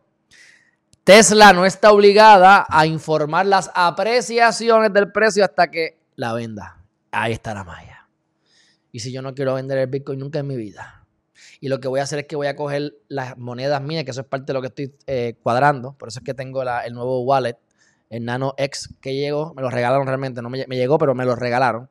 Tesla 1.03 1.53
no 1.53 1.65
está 1.65 1.91
obligada 1.91 2.65
a 2.67 2.85
informar 2.87 3.45
las 3.45 3.69
apreciaciones 3.75 4.91
del 4.91 5.11
precio 5.11 5.45
hasta 5.45 5.69
que 5.69 5.99
la 6.15 6.33
venda. 6.33 6.77
Ahí 7.11 7.33
está 7.33 7.53
la 7.53 7.63
malla. 7.63 8.07
Y 8.91 8.99
si 8.99 9.11
yo 9.11 9.21
no 9.21 9.35
quiero 9.35 9.55
vender 9.55 9.77
el 9.77 9.87
Bitcoin 9.87 10.19
nunca 10.19 10.39
en 10.39 10.47
mi 10.47 10.55
vida, 10.55 11.02
y 11.63 11.69
lo 11.69 11.79
que 11.79 11.87
voy 11.87 12.01
a 12.01 12.03
hacer 12.03 12.19
es 12.19 12.27
que 12.27 12.35
voy 12.35 12.47
a 12.47 12.57
coger 12.57 12.93
las 13.07 13.37
monedas 13.37 13.81
mías, 13.81 14.03
que 14.03 14.11
eso 14.11 14.19
es 14.19 14.27
parte 14.27 14.47
de 14.47 14.53
lo 14.53 14.59
que 14.59 14.67
estoy 14.67 14.93
eh, 15.07 15.37
cuadrando, 15.41 15.93
por 15.97 16.09
eso 16.09 16.19
es 16.19 16.25
que 16.25 16.33
tengo 16.33 16.61
el 16.61 16.93
nuevo 16.93 17.21
wallet, 17.21 17.57
el 18.09 18.25
Nano 18.25 18.53
X 18.57 18.89
que 18.99 19.15
llegó, 19.15 19.53
me 19.53 19.61
lo 19.61 19.69
regalaron 19.69 20.05
realmente, 20.05 20.41
no 20.41 20.49
me, 20.49 20.65
llegó, 20.65 20.97
pero 20.97 21.15
me 21.15 21.23
lo 21.23 21.37
regalaron, 21.37 21.89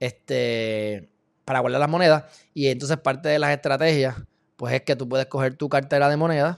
este, 0.00 1.10
para 1.44 1.60
guardar 1.60 1.80
las 1.80 1.90
monedas, 1.90 2.24
y 2.54 2.68
entonces 2.68 2.96
parte 2.96 3.28
de 3.28 3.38
las 3.38 3.50
estrategias, 3.50 4.16
pues 4.56 4.72
es 4.72 4.80
que 4.80 4.96
tú 4.96 5.06
puedes 5.06 5.26
coger 5.26 5.56
tu 5.56 5.68
cartera 5.68 6.08
de 6.08 6.16
monedas, 6.16 6.56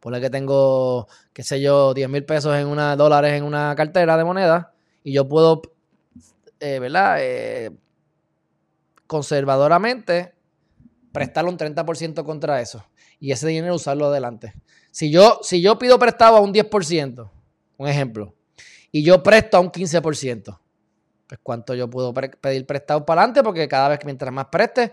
Ponle 0.00 0.20
que 0.20 0.30
tengo, 0.30 1.06
qué 1.32 1.44
sé 1.44 1.60
yo, 1.60 1.94
10 1.94 2.08
mil 2.08 2.24
pesos 2.24 2.56
en 2.56 2.66
una, 2.66 2.96
dólares 2.96 3.34
en 3.34 3.44
una 3.44 3.74
cartera 3.76 4.16
de 4.16 4.24
moneda 4.24 4.72
y 5.04 5.12
yo 5.12 5.28
puedo, 5.28 5.62
eh, 6.58 6.80
¿verdad? 6.80 7.18
Eh, 7.20 7.70
conservadoramente 9.06 10.37
prestarle 11.18 11.50
un 11.50 11.58
30% 11.58 12.24
contra 12.24 12.60
eso 12.60 12.84
y 13.18 13.32
ese 13.32 13.48
dinero 13.48 13.74
usarlo 13.74 14.06
adelante. 14.06 14.54
Si 14.92 15.10
yo, 15.10 15.40
si 15.42 15.60
yo 15.60 15.76
pido 15.76 15.98
prestado 15.98 16.36
a 16.36 16.40
un 16.40 16.54
10%, 16.54 17.30
un 17.76 17.88
ejemplo, 17.88 18.34
y 18.92 19.02
yo 19.02 19.20
presto 19.20 19.56
a 19.56 19.60
un 19.60 19.72
15%, 19.72 20.60
pues 21.26 21.40
cuánto 21.42 21.74
yo 21.74 21.90
puedo 21.90 22.14
pedir 22.14 22.64
prestado 22.66 23.04
para 23.04 23.22
adelante, 23.22 23.42
porque 23.42 23.66
cada 23.66 23.88
vez 23.88 23.98
que 23.98 24.06
mientras 24.06 24.32
más 24.32 24.46
preste, 24.46 24.92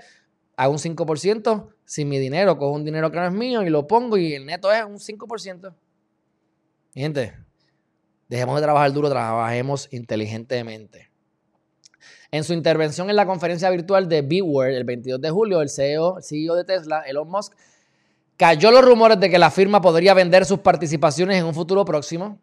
hago 0.58 0.72
un 0.72 0.80
5% 0.80 1.70
sin 1.86 2.10
mi 2.10 2.18
dinero, 2.18 2.58
cojo 2.58 2.72
un 2.72 2.84
dinero 2.84 3.12
que 3.12 3.20
no 3.20 3.28
es 3.28 3.34
mío 3.34 3.62
y 3.62 3.70
lo 3.70 3.86
pongo 3.86 4.18
y 4.18 4.34
el 4.34 4.48
neto 4.48 4.72
es 4.72 4.84
un 4.84 4.98
5%. 4.98 5.76
gente, 6.94 7.38
dejemos 8.28 8.56
de 8.56 8.62
trabajar 8.64 8.92
duro, 8.92 9.10
trabajemos 9.10 9.88
inteligentemente. 9.92 11.12
En 12.36 12.43
su 12.43 12.52
intervención 12.52 13.10
en 13.10 13.15
la 13.15 13.26
conferencia 13.26 13.69
virtual 13.69 14.10
de 14.10 14.21
B-World 14.21 14.76
el 14.76 14.84
22 14.84 15.21
de 15.21 15.30
julio, 15.30 15.62
el 15.62 15.69
CEO, 15.69 16.17
CEO 16.21 16.56
de 16.56 16.65
Tesla, 16.65 17.00
Elon 17.08 17.30
Musk, 17.30 17.54
cayó 18.36 18.71
los 18.71 18.84
rumores 18.84 19.17
de 19.21 19.30
que 19.30 19.39
la 19.39 19.50
firma 19.50 19.80
podría 19.80 20.13
vender 20.13 20.43
sus 20.43 20.60
participaciones 20.60 21.38
en 21.38 21.45
un 21.45 21.54
futuro 21.54 21.86
próximo, 21.86 22.38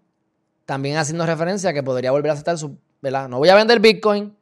también 0.64 0.96
haciendo 0.96 1.26
referencia 1.26 1.68
a 1.68 1.72
que 1.74 1.82
podría 1.82 2.10
volver 2.10 2.30
a 2.30 2.32
aceptar 2.32 2.56
su. 2.56 2.78
No 3.02 3.36
voy 3.36 3.50
a 3.50 3.54
vender 3.54 3.80
Bitcoin, 3.80 4.34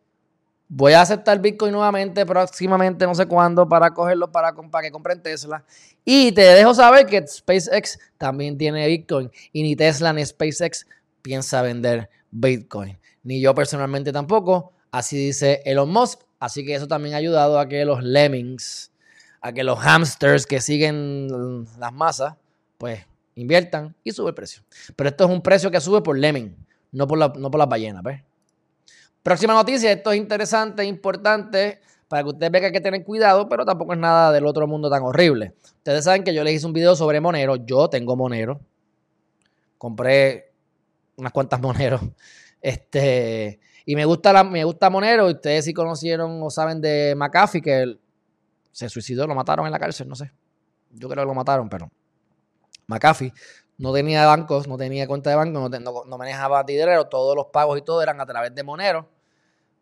Voy 0.69 0.93
a 0.93 1.01
aceptar 1.01 1.41
Bitcoin 1.41 1.73
nuevamente 1.73 2.25
próximamente, 2.25 3.05
no 3.05 3.17
sé 3.17 3.27
cuándo, 3.27 3.69
para 3.69 3.91
cogerlo 3.91 4.31
para, 4.31 4.55
que 4.55 4.93
compren 4.93 5.21
Tesla. 5.21 5.65
Y 6.05 6.31
te 6.31 6.43
dejo 6.43 6.75
saber 6.75 7.07
que 7.07 7.27
SpaceX 7.27 7.99
también 8.19 8.57
tiene 8.57 8.87
Bitcoin. 8.87 9.33
Y 9.53 9.65
ni 9.65 9.75
Tesla 9.75 10.13
ni 10.13 10.25
SpaceX 10.25 10.87
piensa 11.23 11.61
vender 11.63 12.09
Bitcoin. 12.31 13.01
Ni 13.25 13.41
yo 13.41 13.53
personalmente 13.53 14.13
tampoco. 14.13 14.75
Así 14.91 15.17
dice 15.17 15.63
Elon 15.65 15.91
Musk. 15.91 16.21
Así 16.39 16.65
que 16.65 16.75
eso 16.75 16.89
también 16.89 17.15
ha 17.15 17.19
ayudado 17.19 17.59
a 17.59 17.69
que 17.69 17.85
los 17.85 18.03
lemmings, 18.03 18.91
a 19.41 19.53
que 19.53 19.63
los 19.63 19.79
hamsters 19.79 20.47
que 20.47 20.61
siguen 20.61 21.67
las 21.79 21.93
masas, 21.93 22.35
pues 22.79 23.05
inviertan 23.35 23.95
y 24.03 24.13
sube 24.13 24.31
el 24.31 24.35
precio. 24.35 24.63
Pero 24.97 25.11
esto 25.11 25.25
es 25.25 25.31
un 25.31 25.43
precio 25.43 25.71
que 25.71 25.81
sube 25.81 26.01
por 26.03 26.19
lemming, 26.19 26.57
no 26.93 27.07
por, 27.07 27.19
la, 27.19 27.29
no 27.37 27.51
por 27.51 27.59
las 27.59 27.69
ballenas, 27.69 28.03
¿ves? 28.03 28.23
Próxima 29.23 29.53
noticia, 29.53 29.93
esto 29.93 30.13
es 30.13 30.19
interesante, 30.19 30.83
importante, 30.85 31.81
para 32.09 32.23
que 32.23 32.31
ustedes 32.31 32.51
vean 32.51 32.63
que 32.63 32.67
hay 32.67 32.73
que 32.73 32.81
tener 32.81 33.05
cuidado, 33.05 33.49
pero 33.49 33.67
tampoco 33.67 33.93
es 33.93 33.99
nada 33.99 34.33
del 34.33 34.47
otro 34.47 34.67
mundo 34.67 34.89
tan 34.89 35.03
horrible. 35.03 35.55
Ustedes 35.63 36.05
saben 36.05 36.25
que 36.25 36.33
yo 36.33 36.43
les 36.43 36.55
hice 36.55 36.67
un 36.67 36.73
video 36.73 36.97
sobre 36.97 37.21
Monero, 37.21 37.57
yo 37.57 37.89
tengo 37.89 38.17
Monero, 38.17 38.61
compré 39.77 40.53
unas 41.17 41.33
cuantas 41.33 41.61
Monero, 41.63 42.01
este, 42.63 43.61
y 43.85 43.97
me 43.97 44.05
gusta, 44.05 44.33
la, 44.33 44.45
me 44.45 44.65
gusta 44.65 44.91
Monero, 44.91 45.27
ustedes 45.27 45.65
si 45.65 45.75
conocieron 45.75 46.43
o 46.43 46.51
saben 46.51 46.81
de 46.81 47.15
McAfee, 47.17 47.63
que 47.63 47.81
él 47.83 48.01
se 48.73 48.89
suicidó, 48.89 49.27
lo 49.27 49.35
mataron 49.35 49.67
en 49.67 49.73
la 49.73 49.79
cárcel, 49.79 50.09
no 50.09 50.15
sé, 50.15 50.31
yo 50.91 51.09
creo 51.09 51.23
que 51.23 51.29
lo 51.29 51.35
mataron, 51.35 51.69
pero 51.69 51.91
McAfee 52.87 53.33
no 53.81 53.95
tenía 53.95 54.27
bancos, 54.27 54.69
no 54.69 54.77
tenía 54.77 55.07
cuenta 55.07 55.31
de 55.31 55.37
banco, 55.37 55.71
no, 55.71 56.19
manejaba 56.19 56.63
dinero, 56.65 57.07
todos 57.07 57.35
los 57.35 57.47
pagos 57.47 57.79
y 57.79 57.83
todo 57.83 58.03
eran 58.03 58.21
a 58.21 58.27
través 58.27 58.55
de 58.55 58.63
Monero. 58.63 59.09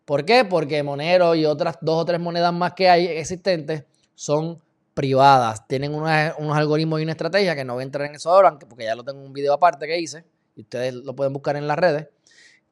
¿Por 0.05 0.23
qué? 0.23 0.45
Porque 0.45 0.81
Monero 0.83 1.35
y 1.35 1.45
otras 1.45 1.77
dos 1.81 2.01
o 2.01 2.05
tres 2.05 2.19
monedas 2.19 2.53
más 2.53 2.73
que 2.73 2.89
hay 2.89 3.07
existentes 3.07 3.83
son 4.15 4.57
privadas. 4.93 5.67
Tienen 5.67 5.93
unos, 5.93 6.09
algoritmos 6.09 7.01
y 7.01 7.03
una 7.03 7.11
estrategia 7.11 7.55
que 7.57 7.65
no 7.65 7.73
voy 7.73 7.81
a 7.81 7.85
entrar 7.85 8.07
en 8.07 8.15
eso 8.15 8.31
ahora, 8.31 8.57
porque 8.57 8.85
ya 8.85 8.95
lo 8.95 9.03
tengo 9.03 9.19
en 9.19 9.27
un 9.27 9.33
video 9.33 9.53
aparte 9.53 9.85
que 9.85 9.99
hice 9.99 10.23
y 10.55 10.61
ustedes 10.61 10.93
lo 10.93 11.13
pueden 11.13 11.33
buscar 11.33 11.57
en 11.57 11.67
las 11.67 11.77
redes. 11.77 12.07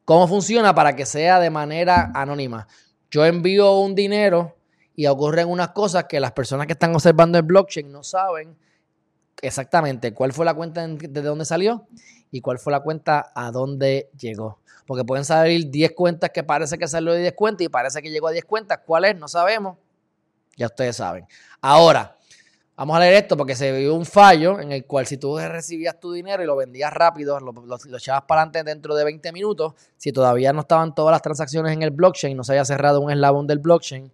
¿Cómo 0.08 0.26
funciona 0.26 0.74
para 0.74 0.96
que 0.96 1.06
sea 1.06 1.38
de 1.38 1.50
manera 1.50 2.14
anónima? 2.16 2.66
Yo 3.12 3.26
envío 3.26 3.78
un 3.80 3.94
dinero 3.94 4.56
y 4.96 5.06
ocurren 5.06 5.50
unas 5.50 5.72
cosas 5.72 6.06
que 6.06 6.22
las 6.22 6.32
personas 6.32 6.66
que 6.66 6.72
están 6.72 6.96
observando 6.96 7.38
el 7.38 7.44
blockchain 7.44 7.92
no 7.92 8.04
saben 8.04 8.56
exactamente 9.42 10.14
cuál 10.14 10.32
fue 10.32 10.46
la 10.46 10.54
cuenta 10.54 10.88
de 10.88 11.22
dónde 11.22 11.44
salió 11.44 11.90
y 12.32 12.40
cuál 12.40 12.58
fue 12.58 12.72
la 12.72 12.80
cuenta 12.80 13.34
a 13.36 13.52
dónde 13.52 14.10
llegó. 14.18 14.62
Porque 14.86 15.04
pueden 15.04 15.26
salir 15.26 15.70
10 15.70 15.92
cuentas 15.92 16.30
que 16.30 16.42
parece 16.42 16.78
que 16.78 16.88
salió 16.88 17.12
de 17.12 17.20
10 17.20 17.34
cuentas 17.34 17.66
y 17.66 17.68
parece 17.68 18.02
que 18.02 18.10
llegó 18.10 18.30
a 18.30 18.32
10 18.32 18.46
cuentas. 18.46 18.80
¿Cuál 18.86 19.04
es? 19.04 19.18
No 19.18 19.28
sabemos. 19.28 19.78
Ya 20.56 20.68
ustedes 20.68 20.96
saben. 20.96 21.28
Ahora, 21.60 22.17
vamos 22.78 22.96
a 22.96 23.00
leer 23.00 23.16
esto 23.16 23.36
porque 23.36 23.56
se 23.56 23.72
vio 23.72 23.96
un 23.96 24.06
fallo 24.06 24.60
en 24.60 24.72
el 24.72 24.86
cual 24.86 25.08
si 25.08 25.18
tú 25.18 25.38
recibías 25.38 26.00
tu 26.00 26.12
dinero 26.12 26.44
y 26.44 26.46
lo 26.46 26.56
vendías 26.56 26.94
rápido, 26.94 27.40
lo, 27.40 27.52
echabas 27.98 28.24
para 28.24 28.42
adelante 28.42 28.64
dentro 28.64 28.96
de 28.96 29.04
20 29.04 29.32
minutos, 29.34 29.74
si 29.98 30.12
todavía 30.12 30.54
no 30.54 30.62
estaban 30.62 30.94
todas 30.94 31.12
las 31.12 31.22
transacciones 31.24 31.74
en 31.74 31.82
el 31.82 31.90
blockchain, 31.90 32.38
no 32.38 32.44
se 32.44 32.54
había 32.54 32.66
cerrado 32.66 33.02
un 33.02 33.12
eslabón 33.12 33.48
del 33.48 33.60
blockchain, 33.60 34.12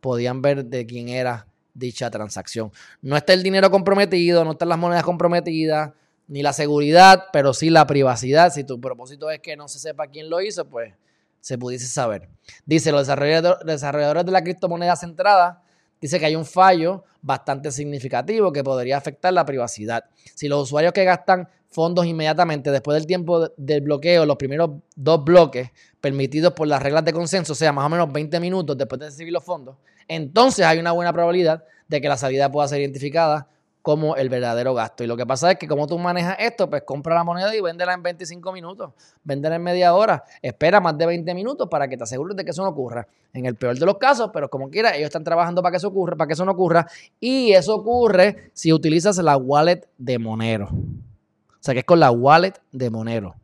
podían 0.00 0.40
ver 0.40 0.64
de 0.64 0.86
quién 0.86 1.08
era 1.08 1.48
dicha 1.74 2.08
transacción. 2.08 2.70
No 3.02 3.16
está 3.16 3.32
el 3.32 3.42
dinero 3.42 3.70
comprometido, 3.70 4.44
no 4.44 4.52
están 4.52 4.68
las 4.68 4.78
monedas 4.78 5.04
comprometidas, 5.04 5.92
ni 6.28 6.42
la 6.42 6.52
seguridad, 6.52 7.24
pero 7.32 7.52
sí 7.54 7.70
la 7.70 7.86
privacidad. 7.86 8.52
Si 8.52 8.64
tu 8.64 8.80
propósito 8.80 9.30
es 9.30 9.40
que 9.40 9.56
no 9.56 9.68
se 9.68 9.78
sepa 9.78 10.06
quién 10.06 10.30
lo 10.30 10.40
hizo, 10.40 10.64
pues 10.64 10.94
se 11.40 11.58
pudiese 11.58 11.86
saber. 11.86 12.28
Dice, 12.64 12.92
los 12.92 13.06
desarrolladores 13.06 14.24
de 14.24 14.32
la 14.32 14.42
criptomoneda 14.42 14.96
centrada 14.96 15.62
dice 16.00 16.18
que 16.18 16.26
hay 16.26 16.36
un 16.36 16.44
fallo 16.44 17.04
bastante 17.22 17.72
significativo 17.72 18.52
que 18.52 18.62
podría 18.62 18.96
afectar 18.96 19.32
la 19.32 19.44
privacidad. 19.44 20.04
Si 20.34 20.48
los 20.48 20.62
usuarios 20.62 20.92
que 20.92 21.04
gastan 21.04 21.48
fondos 21.68 22.06
inmediatamente 22.06 22.70
después 22.70 22.96
del 22.96 23.06
tiempo 23.06 23.48
del 23.56 23.80
bloqueo, 23.80 24.24
los 24.24 24.36
primeros 24.36 24.70
dos 24.94 25.24
bloques 25.24 25.70
permitidos 26.00 26.52
por 26.52 26.68
las 26.68 26.82
reglas 26.82 27.04
de 27.04 27.12
consenso, 27.12 27.54
sea, 27.54 27.72
más 27.72 27.86
o 27.86 27.88
menos 27.88 28.12
20 28.12 28.38
minutos 28.40 28.78
después 28.78 29.00
de 29.00 29.06
recibir 29.06 29.32
los 29.32 29.44
fondos, 29.44 29.76
entonces 30.08 30.64
hay 30.64 30.78
una 30.78 30.92
buena 30.92 31.12
probabilidad 31.12 31.64
de 31.88 32.00
que 32.00 32.08
la 32.08 32.16
salida 32.16 32.50
pueda 32.50 32.68
ser 32.68 32.80
identificada 32.80 33.48
como 33.86 34.16
el 34.16 34.28
verdadero 34.28 34.74
gasto. 34.74 35.04
Y 35.04 35.06
lo 35.06 35.16
que 35.16 35.24
pasa 35.24 35.52
es 35.52 35.58
que 35.58 35.68
como 35.68 35.86
tú 35.86 35.96
manejas 35.96 36.34
esto, 36.40 36.68
pues 36.68 36.82
compra 36.82 37.14
la 37.14 37.22
moneda 37.22 37.54
y 37.54 37.60
véndela 37.60 37.94
en 37.94 38.02
25 38.02 38.52
minutos, 38.52 38.92
véndela 39.22 39.54
en 39.54 39.62
media 39.62 39.94
hora, 39.94 40.24
espera 40.42 40.80
más 40.80 40.98
de 40.98 41.06
20 41.06 41.32
minutos 41.34 41.68
para 41.70 41.86
que 41.86 41.96
te 41.96 42.02
asegures 42.02 42.36
de 42.36 42.44
que 42.44 42.50
eso 42.50 42.64
no 42.64 42.70
ocurra. 42.70 43.06
En 43.32 43.46
el 43.46 43.54
peor 43.54 43.78
de 43.78 43.86
los 43.86 43.96
casos, 43.98 44.30
pero 44.32 44.50
como 44.50 44.70
quiera, 44.70 44.96
ellos 44.96 45.04
están 45.04 45.22
trabajando 45.22 45.62
para 45.62 45.70
que 45.70 45.76
eso 45.76 45.86
ocurra, 45.86 46.16
para 46.16 46.26
que 46.26 46.32
eso 46.32 46.44
no 46.44 46.50
ocurra. 46.50 46.84
Y 47.20 47.52
eso 47.52 47.76
ocurre 47.76 48.50
si 48.54 48.72
utilizas 48.72 49.18
la 49.18 49.36
wallet 49.36 49.86
de 49.98 50.18
Monero. 50.18 50.66
O 50.66 51.60
sea, 51.60 51.72
que 51.72 51.78
es 51.78 51.86
con 51.86 52.00
la 52.00 52.10
wallet 52.10 52.54
de 52.72 52.90
Monero. 52.90 53.36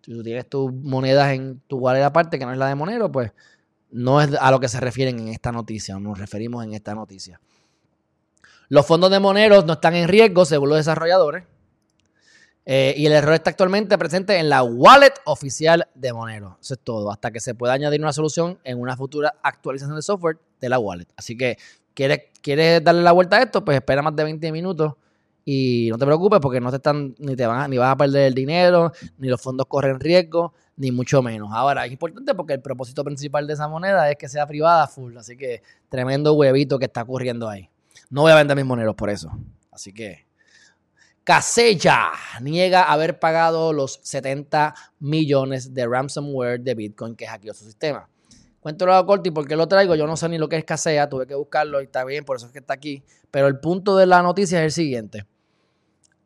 Si 0.00 0.12
tú 0.12 0.22
tienes 0.22 0.48
tus 0.48 0.72
monedas 0.72 1.30
en 1.34 1.60
tu 1.66 1.76
wallet 1.76 2.04
aparte, 2.04 2.38
que 2.38 2.46
no 2.46 2.52
es 2.52 2.58
la 2.58 2.68
de 2.68 2.74
Monero, 2.74 3.12
pues 3.12 3.32
no 3.90 4.22
es 4.22 4.30
a 4.40 4.50
lo 4.50 4.60
que 4.60 4.68
se 4.68 4.80
refieren 4.80 5.18
en 5.18 5.28
esta 5.28 5.52
noticia, 5.52 5.98
nos 5.98 6.18
referimos 6.18 6.64
en 6.64 6.72
esta 6.72 6.94
noticia. 6.94 7.38
Los 8.68 8.86
fondos 8.86 9.10
de 9.10 9.18
Monero 9.18 9.62
no 9.62 9.74
están 9.74 9.94
en 9.94 10.08
riesgo 10.08 10.44
según 10.44 10.68
los 10.68 10.78
desarrolladores. 10.78 11.44
Eh, 12.70 12.94
y 12.98 13.06
el 13.06 13.12
error 13.12 13.32
está 13.32 13.48
actualmente 13.48 13.96
presente 13.96 14.36
en 14.36 14.50
la 14.50 14.62
wallet 14.62 15.14
oficial 15.24 15.88
de 15.94 16.12
Monero. 16.12 16.58
Eso 16.60 16.74
es 16.74 16.80
todo, 16.80 17.10
hasta 17.10 17.30
que 17.30 17.40
se 17.40 17.54
pueda 17.54 17.72
añadir 17.72 17.98
una 18.02 18.12
solución 18.12 18.58
en 18.62 18.78
una 18.78 18.94
futura 18.94 19.36
actualización 19.42 19.96
de 19.96 20.02
software 20.02 20.38
de 20.60 20.68
la 20.68 20.78
wallet. 20.78 21.06
Así 21.16 21.34
que, 21.34 21.56
¿quieres, 21.94 22.24
¿quieres 22.42 22.84
darle 22.84 23.00
la 23.00 23.12
vuelta 23.12 23.38
a 23.38 23.42
esto? 23.42 23.64
Pues 23.64 23.76
espera 23.76 24.02
más 24.02 24.14
de 24.14 24.24
20 24.24 24.52
minutos 24.52 24.92
y 25.46 25.88
no 25.90 25.96
te 25.96 26.04
preocupes 26.04 26.40
porque 26.40 26.60
no 26.60 26.68
te 26.68 26.76
están, 26.76 27.14
ni 27.18 27.34
te 27.36 27.46
van 27.46 27.70
ni 27.70 27.78
vas 27.78 27.90
a 27.90 27.96
perder 27.96 28.26
el 28.26 28.34
dinero, 28.34 28.92
ni 29.16 29.28
los 29.28 29.40
fondos 29.40 29.66
corren 29.66 29.98
riesgo, 29.98 30.52
ni 30.76 30.92
mucho 30.92 31.22
menos. 31.22 31.48
Ahora, 31.54 31.86
es 31.86 31.92
importante 31.92 32.34
porque 32.34 32.52
el 32.52 32.60
propósito 32.60 33.02
principal 33.02 33.46
de 33.46 33.54
esa 33.54 33.66
moneda 33.66 34.10
es 34.10 34.18
que 34.18 34.28
sea 34.28 34.46
privada 34.46 34.86
full. 34.88 35.16
Así 35.16 35.38
que 35.38 35.62
tremendo 35.88 36.34
huevito 36.34 36.78
que 36.78 36.84
está 36.84 37.00
ocurriendo 37.00 37.48
ahí. 37.48 37.70
No 38.10 38.22
voy 38.22 38.32
a 38.32 38.36
vender 38.36 38.56
mis 38.56 38.66
moneros 38.66 38.94
por 38.94 39.10
eso. 39.10 39.30
Así 39.70 39.92
que. 39.92 40.26
Casella 41.24 42.12
niega 42.40 42.84
haber 42.84 43.18
pagado 43.18 43.74
los 43.74 44.00
70 44.02 44.74
millones 44.98 45.74
de 45.74 45.86
ransomware 45.86 46.58
de 46.58 46.74
Bitcoin 46.74 47.14
que 47.14 47.26
hackeó 47.26 47.52
su 47.52 47.66
sistema. 47.66 48.08
Cuento 48.60 48.86
lo 48.86 49.06
corto 49.06 49.28
y 49.28 49.32
por 49.32 49.46
qué 49.46 49.54
lo 49.54 49.68
traigo, 49.68 49.94
yo 49.94 50.06
no 50.06 50.16
sé 50.16 50.28
ni 50.28 50.38
lo 50.38 50.48
que 50.48 50.56
es 50.56 50.64
Casella, 50.64 51.08
tuve 51.08 51.26
que 51.26 51.34
buscarlo 51.34 51.80
y 51.80 51.84
está 51.84 52.04
bien, 52.04 52.24
por 52.24 52.36
eso 52.36 52.46
es 52.46 52.52
que 52.52 52.58
está 52.60 52.74
aquí. 52.74 53.04
Pero 53.30 53.46
el 53.46 53.60
punto 53.60 53.96
de 53.96 54.06
la 54.06 54.22
noticia 54.22 54.58
es 54.60 54.64
el 54.64 54.72
siguiente. 54.72 55.26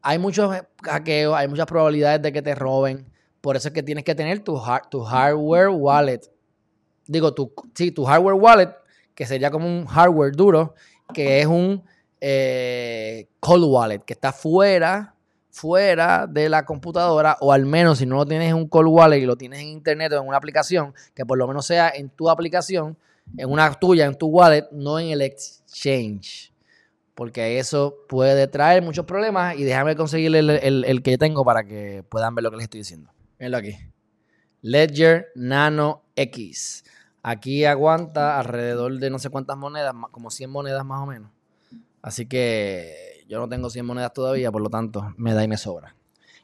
hay 0.02 0.18
muchos 0.18 0.54
hackeos, 0.82 1.36
hay 1.36 1.48
muchas 1.48 1.66
probabilidades 1.66 2.22
de 2.22 2.32
que 2.32 2.40
te 2.40 2.54
roben. 2.54 3.04
Por 3.40 3.56
eso 3.56 3.68
es 3.68 3.74
que 3.74 3.82
tienes 3.82 4.04
que 4.04 4.14
tener 4.14 4.40
tu, 4.40 4.60
tu 4.88 5.02
hardware 5.02 5.68
wallet. 5.68 6.20
Digo, 7.06 7.34
tu, 7.34 7.52
sí, 7.74 7.90
tu 7.90 8.04
hardware 8.04 8.34
wallet, 8.34 8.74
que 9.14 9.26
sería 9.26 9.50
como 9.50 9.66
un 9.66 9.84
hardware 9.86 10.32
duro, 10.32 10.74
que 11.12 11.40
es 11.40 11.46
un 11.46 11.82
eh, 12.20 13.28
cold 13.40 13.64
wallet, 13.64 14.00
que 14.00 14.12
está 14.12 14.32
fuera, 14.32 15.14
fuera 15.50 16.26
de 16.26 16.48
la 16.48 16.64
computadora, 16.64 17.36
o 17.40 17.52
al 17.52 17.66
menos 17.66 17.98
si 17.98 18.06
no 18.06 18.16
lo 18.16 18.26
tienes 18.26 18.50
en 18.50 18.56
un 18.56 18.68
cold 18.68 18.88
wallet 18.88 19.18
y 19.18 19.26
lo 19.26 19.36
tienes 19.36 19.60
en 19.60 19.68
internet 19.68 20.12
o 20.12 20.20
en 20.20 20.28
una 20.28 20.36
aplicación, 20.36 20.94
que 21.14 21.26
por 21.26 21.38
lo 21.38 21.46
menos 21.46 21.66
sea 21.66 21.90
en 21.90 22.10
tu 22.10 22.30
aplicación, 22.30 22.96
en 23.36 23.50
una 23.50 23.72
tuya, 23.74 24.06
en 24.06 24.16
tu 24.16 24.28
wallet, 24.28 24.68
no 24.72 24.98
en 24.98 25.08
el 25.08 25.22
exchange. 25.22 26.52
Porque 27.14 27.58
eso 27.58 27.94
puede 28.08 28.46
traer 28.46 28.82
muchos 28.82 29.04
problemas 29.04 29.56
y 29.56 29.64
déjame 29.64 29.94
conseguir 29.96 30.34
el, 30.34 30.48
el 30.50 31.02
que 31.02 31.18
tengo 31.18 31.44
para 31.44 31.62
que 31.64 32.02
puedan 32.08 32.34
ver 32.34 32.44
lo 32.44 32.50
que 32.50 32.56
les 32.56 32.64
estoy 32.64 32.80
diciendo. 32.80 33.12
Mírenlo 33.38 33.58
aquí. 33.58 33.76
Ledger 34.62 35.26
Nano 35.34 36.04
X. 36.14 36.84
Aquí 37.22 37.64
aguanta 37.64 38.38
alrededor 38.38 38.98
de 38.98 39.10
no 39.10 39.18
sé 39.18 39.30
cuántas 39.30 39.56
monedas, 39.56 39.94
como 40.10 40.30
100 40.30 40.50
monedas 40.50 40.84
más 40.84 41.00
o 41.02 41.06
menos. 41.06 41.30
Así 42.02 42.26
que 42.26 43.24
yo 43.28 43.38
no 43.38 43.48
tengo 43.48 43.70
100 43.70 43.86
monedas 43.86 44.12
todavía, 44.12 44.50
por 44.50 44.60
lo 44.60 44.68
tanto 44.68 45.14
me 45.16 45.32
da 45.32 45.44
y 45.44 45.48
me 45.48 45.56
sobra. 45.56 45.94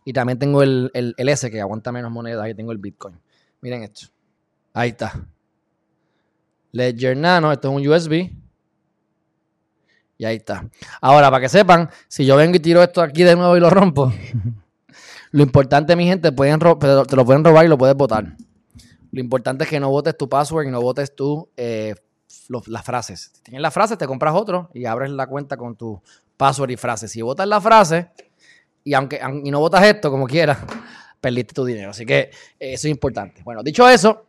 Y 0.05 0.12
también 0.12 0.38
tengo 0.38 0.62
el, 0.62 0.91
el, 0.95 1.14
el 1.17 1.29
S 1.29 1.51
que 1.51 1.61
aguanta 1.61 1.93
menos 1.93 2.11
monedas. 2.11 2.45
Ahí 2.45 2.55
tengo 2.55 2.73
el 2.73 2.79
Bitcoin. 2.79 3.21
Miren 3.61 3.83
esto. 3.83 4.07
Ahí 4.73 4.91
está. 4.91 5.12
Ledger 6.73 7.17
Nano, 7.17 7.53
esto 7.53 7.69
es 7.69 7.77
un 7.77 7.87
USB. 7.87 8.31
Y 10.17 10.25
ahí 10.25 10.37
está. 10.37 10.69
Ahora, 11.01 11.31
para 11.31 11.43
que 11.43 11.49
sepan, 11.49 11.91
si 12.09 12.25
yo 12.25 12.37
vengo 12.37 12.57
y 12.57 12.61
tiro 12.61 12.83
esto 12.83 13.03
aquí 13.03 13.23
de 13.23 13.37
nuevo 13.37 13.57
y 13.57 13.61
lo 13.61 13.71
rompo, 13.71 14.12
lo 15.31 15.43
importante, 15.43 15.95
mi 15.95 16.07
gente, 16.07 16.33
pueden 16.33 16.59
te 16.59 17.17
lo 17.17 17.25
pueden 17.25 17.45
robar 17.45 17.64
y 17.67 17.69
lo 17.69 17.79
puedes 17.79 17.97
votar. 17.97 18.37
Lo 19.11 19.21
importante 19.21 19.64
es 19.64 19.71
que 19.71 19.81
no 19.81 19.90
votes 19.90 20.16
tu 20.16 20.29
password 20.29 20.66
y 20.66 20.71
no 20.71 20.81
votes 20.81 21.14
tu, 21.14 21.49
eh, 21.57 21.94
las 22.66 22.85
frases. 22.85 23.31
Si 23.35 23.42
tienes 23.42 23.62
las 23.62 23.73
frases, 23.73 23.99
te 23.99 24.07
compras 24.07 24.35
otro 24.35 24.71
y 24.75 24.85
abres 24.85 25.11
la 25.11 25.27
cuenta 25.27 25.57
con 25.57 25.77
tu 25.77 26.03
password 26.37 26.71
y 26.71 26.77
frase. 26.77 27.09
Si 27.09 27.23
votas 27.23 27.47
la 27.47 27.61
frase 27.61 28.11
y 28.85 28.94
aunque 28.94 29.21
y 29.44 29.51
no 29.51 29.61
votas 29.61 29.85
esto 29.85 30.11
como 30.11 30.27
quieras, 30.27 30.59
perdiste 31.21 31.55
tu 31.55 31.64
dinero. 31.64 31.90
Así 31.90 32.05
que 32.05 32.18
eh, 32.18 32.75
eso 32.75 32.87
es 32.87 32.92
importante. 32.92 33.42
Bueno, 33.42 33.62
dicho 33.62 33.88
eso, 33.88 34.27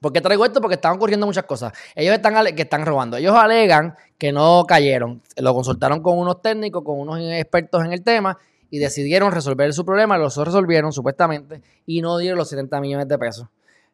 ¿por 0.00 0.12
qué 0.12 0.20
traigo 0.20 0.44
esto? 0.44 0.60
Porque 0.60 0.74
están 0.74 0.96
ocurriendo 0.96 1.26
muchas 1.26 1.44
cosas. 1.44 1.72
Ellos 1.94 2.14
están 2.14 2.54
que 2.54 2.62
están 2.62 2.84
robando. 2.84 3.16
Ellos 3.16 3.34
alegan 3.34 3.94
que 4.16 4.32
no 4.32 4.64
cayeron. 4.66 5.22
Lo 5.36 5.54
consultaron 5.54 6.02
con 6.02 6.18
unos 6.18 6.42
técnicos, 6.42 6.82
con 6.82 6.98
unos 6.98 7.20
expertos 7.20 7.84
en 7.84 7.92
el 7.92 8.02
tema 8.02 8.36
y 8.70 8.78
decidieron 8.78 9.32
resolver 9.32 9.72
su 9.72 9.84
problema. 9.84 10.18
Los 10.18 10.36
resolvieron 10.36 10.92
supuestamente 10.92 11.62
y 11.86 12.02
no 12.02 12.18
dieron 12.18 12.38
los 12.38 12.48
70 12.48 12.80
millones 12.80 13.08
de 13.08 13.18
pesos. 13.18 13.48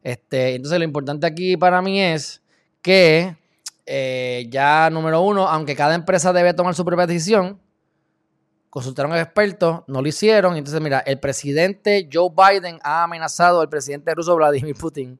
Este, 0.05 0.53
entonces, 0.53 0.77
lo 0.77 0.85
importante 0.85 1.25
aquí 1.25 1.57
para 1.57 1.81
mí 1.81 1.99
es 1.99 2.43
que 2.83 3.35
eh, 3.87 4.45
ya, 4.51 4.87
número 4.91 5.21
uno, 5.21 5.47
aunque 5.47 5.75
cada 5.75 5.95
empresa 5.95 6.31
debe 6.31 6.53
tomar 6.53 6.75
su 6.75 6.85
propia 6.85 7.07
decisión, 7.07 7.59
consultaron 8.69 9.13
a 9.13 9.19
expertos, 9.19 9.81
no 9.87 10.03
lo 10.03 10.07
hicieron. 10.07 10.57
Entonces, 10.57 10.79
mira, 10.79 10.99
el 10.99 11.19
presidente 11.19 12.07
Joe 12.13 12.29
Biden 12.29 12.77
ha 12.83 13.01
amenazado 13.01 13.61
al 13.61 13.69
presidente 13.69 14.13
ruso 14.13 14.35
Vladimir 14.35 14.75
Putin 14.75 15.19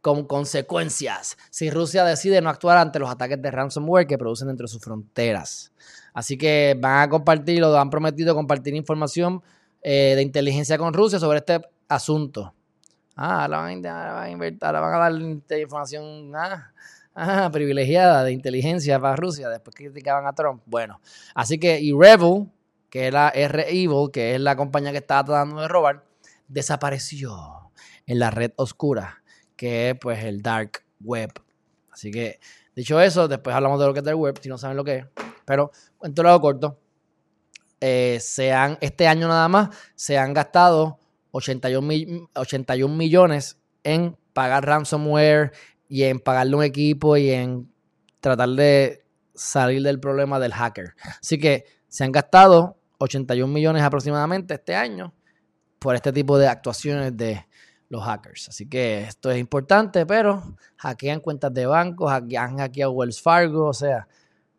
con 0.00 0.24
consecuencias 0.24 1.36
si 1.50 1.70
Rusia 1.70 2.04
decide 2.04 2.40
no 2.40 2.50
actuar 2.50 2.78
ante 2.78 2.98
los 2.98 3.08
ataques 3.08 3.40
de 3.40 3.50
ransomware 3.50 4.08
que 4.08 4.18
producen 4.18 4.48
dentro 4.48 4.64
de 4.64 4.72
sus 4.72 4.82
fronteras. 4.82 5.70
Así 6.12 6.36
que 6.36 6.76
van 6.80 7.02
a 7.02 7.08
compartir 7.08 7.62
o 7.62 7.78
han 7.78 7.90
prometido 7.90 8.34
compartir 8.34 8.74
información 8.74 9.40
eh, 9.82 10.14
de 10.16 10.22
inteligencia 10.22 10.76
con 10.78 10.92
Rusia 10.92 11.20
sobre 11.20 11.38
este 11.38 11.60
asunto. 11.86 12.54
Ah, 13.20 13.48
la 13.48 13.56
van 13.56 13.84
a, 13.84 14.30
invertir, 14.30 14.60
van 14.60 14.94
a 14.94 14.98
dar 14.98 15.58
información 15.58 16.32
ah, 16.36 16.70
ah, 17.16 17.50
privilegiada 17.52 18.22
de 18.22 18.30
inteligencia 18.30 19.00
para 19.00 19.16
Rusia 19.16 19.48
después 19.48 19.74
criticaban 19.74 20.24
a 20.28 20.32
Trump. 20.32 20.62
Bueno, 20.66 21.00
así 21.34 21.58
que 21.58 21.80
y 21.80 21.90
Rebel, 21.92 22.46
que 22.88 23.08
era 23.08 23.30
R-Evil, 23.30 24.12
que 24.12 24.36
es 24.36 24.40
la 24.40 24.54
compañía 24.54 24.92
que 24.92 24.98
estaba 24.98 25.24
tratando 25.24 25.60
de 25.60 25.66
robar, 25.66 26.04
desapareció 26.46 27.72
en 28.06 28.20
la 28.20 28.30
red 28.30 28.52
oscura, 28.54 29.24
que 29.56 29.90
es 29.90 29.96
pues 30.00 30.22
el 30.22 30.40
dark 30.40 30.84
web. 31.00 31.32
Así 31.90 32.12
que, 32.12 32.38
dicho 32.76 33.00
eso, 33.00 33.26
después 33.26 33.56
hablamos 33.56 33.80
de 33.80 33.86
lo 33.86 33.92
que 33.94 33.98
es 33.98 34.04
dark 34.04 34.16
web, 34.16 34.38
si 34.40 34.48
no 34.48 34.58
saben 34.58 34.76
lo 34.76 34.84
que 34.84 34.98
es. 34.98 35.06
Pero, 35.44 35.72
en 36.02 36.14
todo 36.14 36.22
lado 36.22 36.40
corto, 36.40 36.78
eh, 37.80 38.18
se 38.20 38.52
han, 38.52 38.78
este 38.80 39.08
año 39.08 39.26
nada 39.26 39.48
más 39.48 39.70
se 39.96 40.16
han 40.16 40.32
gastado 40.32 41.00
81, 41.30 42.88
millones 42.88 43.58
en 43.84 44.16
pagar 44.32 44.66
ransomware 44.66 45.52
y 45.88 46.04
en 46.04 46.20
pagarle 46.20 46.56
un 46.56 46.62
equipo 46.64 47.16
y 47.16 47.30
en 47.30 47.70
tratar 48.20 48.50
de 48.50 49.04
salir 49.34 49.82
del 49.82 50.00
problema 50.00 50.38
del 50.40 50.52
hacker. 50.52 50.94
Así 51.20 51.38
que 51.38 51.64
se 51.88 52.04
han 52.04 52.12
gastado 52.12 52.78
81 52.98 53.52
millones 53.52 53.82
aproximadamente 53.82 54.54
este 54.54 54.74
año 54.74 55.14
por 55.78 55.94
este 55.94 56.12
tipo 56.12 56.38
de 56.38 56.48
actuaciones 56.48 57.16
de 57.16 57.46
los 57.88 58.04
hackers. 58.04 58.48
Así 58.48 58.68
que 58.68 59.02
esto 59.02 59.30
es 59.30 59.38
importante, 59.38 60.04
pero 60.04 60.56
hackean 60.76 61.20
cuentas 61.20 61.54
de 61.54 61.66
bancos, 61.66 62.10
han 62.12 62.58
hackeado 62.58 62.92
Wells 62.92 63.20
Fargo, 63.22 63.66
o 63.66 63.72
sea, 63.72 64.08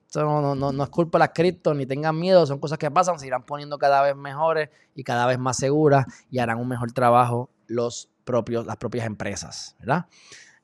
esto 0.10 0.24
no, 0.24 0.56
no, 0.56 0.72
no, 0.72 0.84
es 0.84 0.89
culpa 0.89 1.19
de 1.19 1.26
las 1.26 1.34
criptos, 1.36 1.76
ni 1.76 1.86
tengan 1.86 2.17
miedo, 2.17 2.43
son 2.48 2.58
cosas 2.58 2.80
que 2.80 2.89
pasan, 2.89 3.19
se 3.19 3.28
irán 3.28 3.43
poniendo 3.43 3.78
cada 3.78 4.02
vez 4.02 4.15
mejores 4.15 4.69
y 4.95 5.04
cada 5.04 5.28
vez 5.28 5.38
más 5.38 5.58
seguras 5.58 6.08
y 6.32 6.39
harán 6.39 6.58
un 6.58 6.67
mejor 6.67 6.91
trabajo 6.93 7.52
los 7.67 8.10
propios, 8.24 8.65
las 8.65 8.78
propias 8.78 9.06
empresas, 9.06 9.76
¿verdad? 9.78 10.08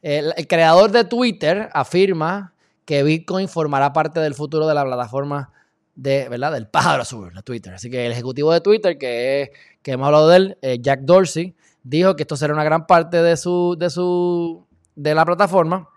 El, 0.02 0.34
creador 0.48 0.92
de 0.92 1.04
Twitter 1.04 1.70
afirma 1.74 2.56
que 2.86 3.04
Bitcoin 3.04 3.48
formará 3.48 3.94
parte 3.94 4.20
del 4.20 4.34
futuro 4.34 4.66
de 4.66 4.74
la 4.74 4.84
plataforma 4.84 5.52
de, 5.94 6.28
¿verdad? 6.28 6.52
del 6.52 6.68
pájaro 6.68 7.04
azul, 7.04 7.32
la 7.32 7.44
Twitter. 7.44 7.76
Así 7.76 7.92
que 7.92 8.08
el 8.08 8.14
ejecutivo 8.14 8.52
de 8.52 8.62
Twitter, 8.62 8.98
que, 8.98 9.52
que 9.84 9.92
hemos 9.92 10.08
hablado 10.08 10.30
de 10.30 10.38
él, 10.38 10.58
eh, 10.64 10.80
Jack 10.82 11.02
Dorsey, 11.02 11.56
dijo 11.84 12.16
que 12.16 12.24
esto 12.24 12.36
será 12.36 12.54
una 12.54 12.64
gran 12.64 12.88
parte 12.88 13.22
de 13.22 13.38
su, 13.38 13.76
de 13.78 13.92
su, 13.92 14.66
de 14.96 15.14
la 15.14 15.24
plataforma 15.24 15.90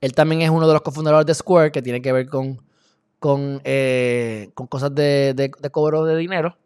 él 0.00 0.12
también 0.12 0.42
es 0.42 0.50
uno 0.50 0.66
de 0.66 0.72
los 0.72 0.82
cofundadores 0.82 1.26
de 1.26 1.34
Square, 1.34 1.72
que 1.72 1.82
tiene 1.82 2.02
que 2.02 2.12
ver 2.12 2.28
con, 2.28 2.60
con, 3.18 3.60
eh, 3.64 4.50
con 4.54 4.66
cosas 4.66 4.94
de, 4.94 5.34
de, 5.34 5.70
cobro 5.70 6.04
de 6.04 6.16
dinero, 6.16 6.56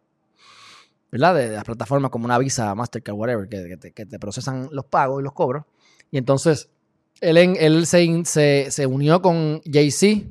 ¿verdad? 1.11 1.35
De, 1.35 1.49
las 1.49 1.65
plataformas 1.65 2.11
como 2.11 2.25
una 2.25 2.39
Visa, 2.39 2.75
Mastercard, 2.75 3.15
whatever, 3.15 3.49
que, 3.49 3.93
te, 3.93 4.19
procesan 4.19 4.69
los 4.73 4.85
pagos 4.85 5.21
y 5.21 5.25
los 5.25 5.33
cobros. 5.33 5.65
Y 6.11 6.19
entonces, 6.19 6.69
él, 7.21 7.37
él 7.37 7.87
se, 7.87 8.71
se, 8.71 8.87
unió 8.87 9.23
con 9.23 9.63
Jay-Z 9.65 10.27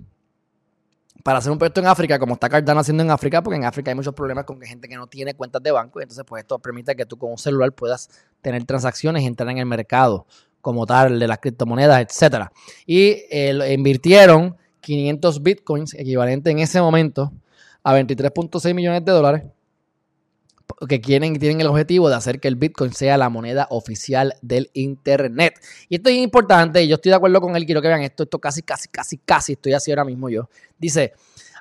para 1.23 1.39
hacer 1.39 1.51
un 1.51 1.57
proyecto 1.57 1.81
en 1.81 1.87
África, 1.87 2.17
como 2.17 2.33
está 2.33 2.49
Cardano 2.49 2.79
haciendo 2.79 3.03
en 3.03 3.11
África, 3.11 3.41
porque 3.43 3.57
en 3.57 3.65
África 3.65 3.91
hay 3.91 3.95
muchos 3.95 4.13
problemas 4.13 4.45
con 4.45 4.59
gente 4.61 4.87
que 4.87 4.95
no 4.95 5.07
tiene 5.07 5.33
cuentas 5.33 5.61
de 5.61 5.71
banco, 5.71 5.99
y 5.99 6.03
entonces 6.03 6.25
pues 6.27 6.41
esto 6.41 6.59
permite 6.59 6.95
que 6.95 7.05
tú 7.05 7.17
con 7.17 7.31
un 7.31 7.37
celular 7.37 7.71
puedas 7.73 8.09
tener 8.41 8.63
transacciones 8.65 9.23
y 9.23 9.25
entrar 9.25 9.49
en 9.49 9.57
el 9.57 9.65
mercado 9.65 10.25
como 10.61 10.85
tal 10.85 11.19
de 11.19 11.27
las 11.27 11.39
criptomonedas, 11.39 12.01
etcétera. 12.01 12.51
Y 12.85 13.23
eh, 13.29 13.73
invirtieron 13.73 14.57
500 14.81 15.43
bitcoins, 15.43 15.93
equivalente 15.93 16.51
en 16.51 16.59
ese 16.59 16.81
momento 16.81 17.31
a 17.83 17.95
23.6 17.97 18.73
millones 18.73 19.05
de 19.05 19.11
dólares, 19.11 19.43
que 20.87 21.01
quieren 21.01 21.37
tienen 21.39 21.61
el 21.61 21.67
objetivo 21.67 22.09
de 22.09 22.15
hacer 22.15 22.39
que 22.39 22.47
el 22.47 22.55
bitcoin 22.55 22.93
sea 22.93 23.17
la 23.17 23.29
moneda 23.29 23.67
oficial 23.71 24.35
del 24.41 24.69
internet. 24.73 25.55
Y 25.89 25.95
esto 25.95 26.09
es 26.09 26.17
importante, 26.17 26.83
y 26.83 26.87
yo 26.87 26.95
estoy 26.95 27.09
de 27.09 27.15
acuerdo 27.15 27.41
con 27.41 27.55
él, 27.55 27.65
quiero 27.65 27.81
que 27.81 27.87
vean 27.87 28.01
esto, 28.01 28.23
esto 28.23 28.39
casi, 28.39 28.61
casi, 28.61 28.87
casi, 28.87 29.17
casi 29.17 29.53
estoy 29.53 29.73
así 29.73 29.91
ahora 29.91 30.05
mismo 30.05 30.29
yo. 30.29 30.49
Dice, 30.77 31.13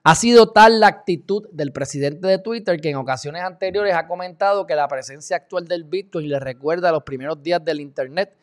ha 0.05 0.15
sido 0.15 0.53
tal 0.53 0.81
la 0.81 0.87
actitud 0.89 1.49
del 1.53 1.73
presidente 1.73 2.27
de 2.27 2.39
Twitter 2.39 2.81
que 2.81 2.91
en 2.91 2.97
ocasiones 2.97 3.43
anteriores 3.43 3.95
ha 3.95 4.07
comentado 4.07 4.67
que 4.67 4.75
la 4.75 4.89
presencia 4.89 5.37
actual 5.37 5.67
del 5.67 5.85
Bitcoin 5.85 6.29
le 6.29 6.39
recuerda 6.39 6.91
a 6.91 6.93
los 6.93 7.03
primeros 7.03 7.43
días 7.43 7.65
del 7.65 7.81
Internet 7.81 8.35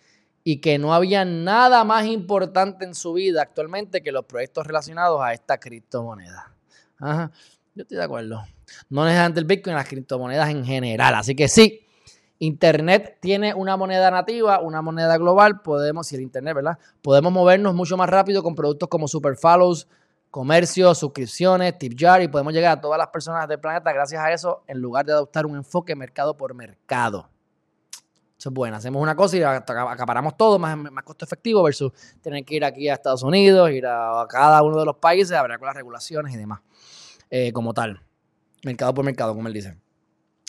y 0.48 0.62
que 0.62 0.78
no 0.78 0.94
había 0.94 1.26
nada 1.26 1.84
más 1.84 2.06
importante 2.06 2.86
en 2.86 2.94
su 2.94 3.14
vida 3.14 3.42
actualmente 3.42 4.04
que 4.04 4.12
los 4.12 4.26
proyectos 4.26 4.68
relacionados 4.68 5.20
a 5.20 5.34
esta 5.34 5.60
criptomoneda. 5.60 6.54
Ajá, 7.00 7.32
yo 7.74 7.82
estoy 7.82 7.98
de 7.98 8.04
acuerdo. 8.04 8.44
No 8.88 9.06
necesariamente 9.06 9.40
el 9.40 9.48
Bitcoin, 9.48 9.76
las 9.76 9.88
criptomonedas 9.88 10.50
en 10.52 10.64
general. 10.64 11.16
Así 11.16 11.36
que 11.36 11.48
sí, 11.48 11.88
Internet 12.38 13.18
tiene 13.22 13.56
una 13.56 13.76
moneda 13.76 14.12
nativa, 14.12 14.60
una 14.60 14.84
moneda 14.84 15.18
global. 15.18 15.62
Podemos, 15.64 16.06
si 16.06 16.16
el 16.16 16.22
Internet, 16.22 16.54
¿verdad? 16.54 16.78
Podemos 17.02 17.34
movernos 17.34 17.74
mucho 17.74 17.98
más 17.98 18.08
rápido 18.08 18.44
con 18.44 18.54
productos 18.54 18.88
como 18.88 19.08
Super 19.08 19.36
Follows, 19.38 19.88
comercio, 20.30 20.94
suscripciones, 20.94 21.76
tip 21.80 21.94
jar 21.98 22.22
y 22.22 22.28
podemos 22.28 22.54
llegar 22.54 22.78
a 22.78 22.82
todas 22.82 23.00
las 23.00 23.08
personas 23.08 23.48
del 23.48 23.60
planeta 23.60 23.92
gracias 23.92 24.22
a 24.22 24.32
eso 24.32 24.64
en 24.68 24.78
lugar 24.78 25.08
de 25.08 25.14
adoptar 25.14 25.48
un 25.48 25.56
enfoque 25.56 25.96
mercado 25.96 26.38
por 26.38 26.54
mercado. 26.54 27.30
Eso 28.46 28.52
es 28.52 28.54
bueno. 28.54 28.78
Hacemos 28.78 29.02
una 29.02 29.16
cosa 29.16 29.38
y 29.38 29.42
acaparamos 29.42 30.38
todo 30.38 30.60
más, 30.60 30.78
más 30.78 31.04
costo 31.04 31.26
efectivo 31.26 31.64
versus 31.64 31.92
tener 32.22 32.46
que 32.46 32.54
ir 32.54 32.64
aquí 32.64 32.88
a 32.88 32.94
Estados 32.94 33.24
Unidos, 33.24 33.72
ir 33.72 33.88
a, 33.88 34.24
cada 34.30 34.62
uno 34.62 34.78
de 34.78 34.86
los 34.86 34.98
países, 34.98 35.32
hablar 35.32 35.58
con 35.58 35.66
las 35.66 35.76
regulaciones 35.76 36.32
y 36.32 36.38
demás, 36.38 36.62
eh, 37.32 37.52
como 37.52 37.74
tal. 37.74 38.04
mercado 38.64 38.94
por 38.94 39.04
mercado, 39.04 39.34
como 39.34 39.48
él 39.48 39.54
dice. 39.56 39.76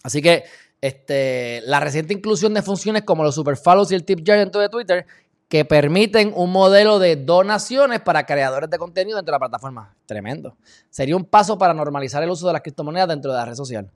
Así 0.03 0.21
que 0.21 0.45
este, 0.83 1.63
la 1.65 1.81
reciente 1.81 2.13
inclusión 2.13 2.53
de 2.53 2.61
funciones 2.61 3.03
como 3.05 3.25
los 3.25 3.35
super 3.35 3.57
follows 3.57 3.91
y 3.91 3.95
el 3.95 4.05
tip 4.05 4.21
jar 4.27 4.41
dentro 4.41 4.61
de 4.61 4.69
Twitter 4.69 5.07
que 5.49 5.65
permiten 5.65 6.35
un 6.37 6.53
modelo 6.53 6.99
de 6.99 7.17
donaciones 7.17 8.01
para 8.01 8.27
creadores 8.27 8.69
de 8.69 8.77
contenido 8.77 9.17
dentro 9.17 9.33
de 9.33 9.37
la 9.37 9.49
plataforma. 9.49 9.97
Tremendo. 10.05 10.59
Sería 10.91 11.17
un 11.17 11.25
paso 11.25 11.57
para 11.57 11.73
normalizar 11.73 12.23
el 12.23 12.29
uso 12.29 12.47
de 12.47 12.53
las 12.53 12.61
criptomonedas 12.61 13.09
dentro 13.09 13.33
de 13.33 13.39
la 13.39 13.47
red 13.47 13.55
social. 13.55 13.91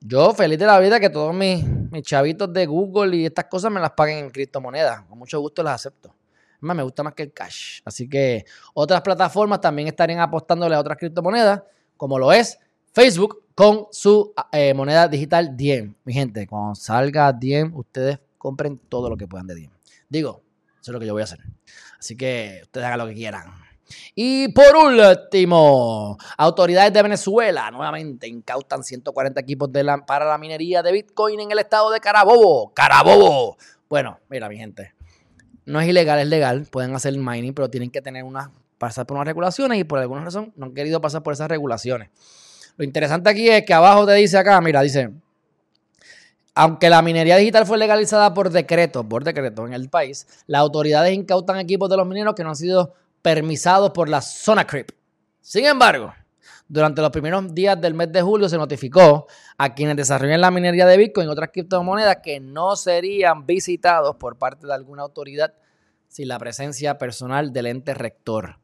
Yo 0.00 0.32
feliz 0.34 0.58
de 0.58 0.66
la 0.66 0.78
vida 0.78 1.00
que 1.00 1.10
todos 1.10 1.34
mis, 1.34 1.64
chavitos 2.02 2.52
de 2.52 2.66
Google 2.66 3.16
y 3.16 3.26
estas 3.26 3.46
cosas 3.46 3.72
me 3.72 3.80
las 3.80 3.92
paguen 3.92 4.18
en 4.18 4.30
criptomonedas. 4.30 5.02
Con 5.02 5.18
mucho 5.18 5.40
gusto 5.40 5.62
las 5.62 5.74
acepto. 5.74 6.14
Más 6.60 6.76
me 6.76 6.82
gusta 6.82 7.02
más 7.02 7.14
que 7.14 7.24
el 7.24 7.32
cash. 7.32 7.80
Así 7.84 8.08
que 8.08 8.44
otras 8.74 9.00
plataformas 9.02 9.60
también 9.60 9.88
estarían 9.88 10.20
apostándole 10.20 10.74
a 10.74 10.80
otras 10.80 10.98
criptomonedas, 10.98 11.62
como 11.96 12.18
lo 12.18 12.32
es 12.32 12.58
Facebook 12.92 13.44
con 13.54 13.86
su 13.90 14.32
eh, 14.52 14.74
moneda 14.74 15.08
digital 15.08 15.56
Diem. 15.56 15.94
Mi 16.04 16.12
gente, 16.12 16.46
cuando 16.46 16.74
salga 16.74 17.32
Diem, 17.32 17.74
ustedes 17.74 18.18
compren 18.38 18.78
todo 18.78 19.08
lo 19.08 19.16
que 19.16 19.26
puedan 19.26 19.46
de 19.46 19.54
Diem. 19.54 19.70
Digo, 20.08 20.42
eso 20.80 20.90
es 20.90 20.92
lo 20.92 21.00
que 21.00 21.06
yo 21.06 21.12
voy 21.12 21.22
a 21.22 21.24
hacer. 21.24 21.40
Así 21.98 22.16
que 22.16 22.60
ustedes 22.62 22.86
hagan 22.86 22.98
lo 22.98 23.06
que 23.06 23.14
quieran. 23.14 23.65
Y 24.14 24.48
por 24.48 24.74
último, 24.76 26.16
autoridades 26.36 26.92
de 26.92 27.02
Venezuela 27.02 27.70
nuevamente 27.70 28.26
incautan 28.26 28.82
140 28.82 29.40
equipos 29.40 29.72
de 29.72 29.84
para 30.06 30.24
la 30.24 30.38
minería 30.38 30.82
de 30.82 30.92
Bitcoin 30.92 31.40
en 31.40 31.52
el 31.52 31.58
estado 31.58 31.90
de 31.90 32.00
Carabobo. 32.00 32.72
Carabobo. 32.74 33.56
Bueno, 33.88 34.18
mira 34.28 34.48
mi 34.48 34.56
gente, 34.56 34.94
no 35.64 35.80
es 35.80 35.88
ilegal, 35.88 36.18
es 36.18 36.26
legal. 36.26 36.66
Pueden 36.70 36.94
hacer 36.94 37.16
mining, 37.16 37.54
pero 37.54 37.70
tienen 37.70 37.90
que 37.90 38.02
tener 38.02 38.24
una, 38.24 38.50
pasar 38.78 39.06
por 39.06 39.16
unas 39.16 39.26
regulaciones 39.26 39.78
y 39.78 39.84
por 39.84 39.98
alguna 39.98 40.24
razón 40.24 40.52
no 40.56 40.66
han 40.66 40.74
querido 40.74 41.00
pasar 41.00 41.22
por 41.22 41.32
esas 41.32 41.48
regulaciones. 41.48 42.10
Lo 42.76 42.84
interesante 42.84 43.30
aquí 43.30 43.48
es 43.48 43.64
que 43.64 43.74
abajo 43.74 44.06
te 44.06 44.14
dice 44.14 44.36
acá, 44.36 44.60
mira, 44.60 44.82
dice, 44.82 45.10
aunque 46.54 46.88
la 46.88 47.02
minería 47.02 47.36
digital 47.36 47.66
fue 47.66 47.78
legalizada 47.78 48.32
por 48.32 48.50
decreto, 48.50 49.06
por 49.06 49.24
decreto 49.24 49.66
en 49.66 49.72
el 49.72 49.88
país, 49.88 50.26
las 50.46 50.60
autoridades 50.60 51.14
incautan 51.14 51.58
equipos 51.58 51.88
de 51.88 51.96
los 51.96 52.06
mineros 52.06 52.34
que 52.34 52.42
no 52.42 52.50
han 52.50 52.56
sido 52.56 52.94
permisados 53.26 53.90
por 53.90 54.08
la 54.08 54.20
zona 54.20 54.64
CRIP. 54.64 54.92
Sin 55.40 55.64
embargo, 55.64 56.14
durante 56.68 57.02
los 57.02 57.10
primeros 57.10 57.52
días 57.52 57.80
del 57.80 57.92
mes 57.92 58.12
de 58.12 58.22
julio 58.22 58.48
se 58.48 58.56
notificó 58.56 59.26
a 59.58 59.74
quienes 59.74 59.96
desarrollan 59.96 60.40
la 60.40 60.52
minería 60.52 60.86
de 60.86 60.96
Bitcoin 60.96 61.26
y 61.26 61.32
otras 61.32 61.50
criptomonedas 61.52 62.18
que 62.22 62.38
no 62.38 62.76
serían 62.76 63.44
visitados 63.44 64.14
por 64.14 64.38
parte 64.38 64.68
de 64.68 64.74
alguna 64.74 65.02
autoridad 65.02 65.52
sin 66.06 66.28
la 66.28 66.38
presencia 66.38 66.98
personal 66.98 67.52
del 67.52 67.66
ente 67.66 67.94
rector. 67.94 68.60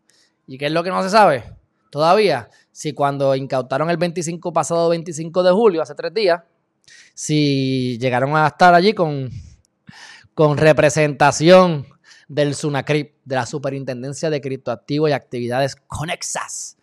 ¿Y 0.47 0.59
qué 0.59 0.67
es 0.67 0.73
lo 0.73 0.85
que 0.85 0.91
no 0.91 1.03
se 1.03 1.11
sabe? 1.11 1.43
Todavía, 1.91 2.49
si 2.71 2.93
cuando 2.93 3.35
incautaron 3.35 3.91
el 3.91 3.97
25 3.97 4.53
pasado 4.53 4.91
25 4.91 5.43
de 5.43 5.51
julio, 5.51 5.83
hace 5.83 5.97
tres 5.97 6.15
días, 6.15 6.41
si 7.15 7.99
llegaron 7.99 8.37
a 8.37 8.47
estar 8.47 8.75
allí 8.75 8.93
con, 8.93 9.29
con 10.35 10.57
representación 10.57 11.92
del 12.33 12.55
SUNACRIP, 12.55 13.17
de 13.27 13.35
la 13.35 13.45
Superintendencia 13.45 14.31
de 14.31 14.41
Criptoactivos 14.41 15.11
y 15.11 15.13
Actividades 15.13 15.77
Conexas. 15.77 16.79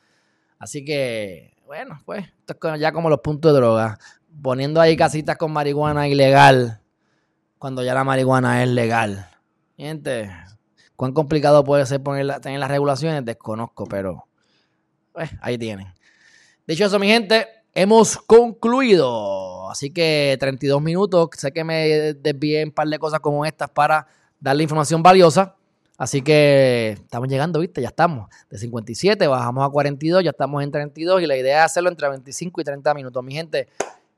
Así 0.60 0.86
que, 0.86 1.56
bueno, 1.66 2.00
pues, 2.06 2.28
esto 2.48 2.74
es 2.76 2.80
ya 2.80 2.92
como 2.92 3.10
los 3.10 3.22
puntos 3.22 3.52
de 3.52 3.58
droga. 3.58 3.98
Poniendo 4.44 4.80
ahí 4.80 4.96
casitas 4.96 5.38
con 5.38 5.52
marihuana 5.52 6.08
ilegal, 6.08 6.82
cuando 7.58 7.84
ya 7.84 7.96
la 7.96 8.04
marihuana 8.04 8.62
es 8.62 8.70
legal. 8.70 9.28
Gente, 9.76 10.30
cuán 10.96 11.14
complicado 11.14 11.64
puede 11.64 11.84
ser 11.88 12.04
poner, 12.04 12.40
tener 12.42 12.60
las 12.60 12.70
regulaciones, 12.70 13.26
desconozco, 13.26 13.88
pero 13.88 14.28
pues, 15.14 15.32
ahí 15.42 15.58
tienen. 15.58 15.88
Dicho 16.68 16.86
eso, 16.86 17.00
mi 17.00 17.08
gente, 17.08 17.48
hemos 17.74 18.18
concluido. 18.18 19.72
Así 19.72 19.90
que 19.90 20.38
32 20.40 20.80
minutos. 20.80 21.30
Sé 21.38 21.52
que 21.52 21.64
me 21.64 22.14
desvié 22.14 22.64
un 22.64 22.72
par 22.72 22.88
de 22.88 23.00
cosas 23.00 23.20
como 23.20 23.48
estas 23.48 23.72
para 23.72 24.06
darle 24.40 24.64
información 24.64 25.04
valiosa. 25.04 25.56
Así 25.98 26.22
que 26.22 26.92
estamos 26.92 27.28
llegando, 27.28 27.60
¿viste? 27.60 27.82
Ya 27.82 27.90
estamos. 27.90 28.30
De 28.50 28.58
57 28.58 29.28
bajamos 29.28 29.68
a 29.68 29.70
42, 29.70 30.24
ya 30.24 30.30
estamos 30.30 30.64
en 30.64 30.72
32 30.72 31.22
y 31.22 31.28
la 31.28 31.36
idea 31.36 31.60
es 31.60 31.66
hacerlo 31.66 31.90
entre 31.90 32.08
25 32.08 32.62
y 32.62 32.64
30 32.64 32.94
minutos. 32.94 33.22
Mi 33.24 33.34
gente, 33.34 33.68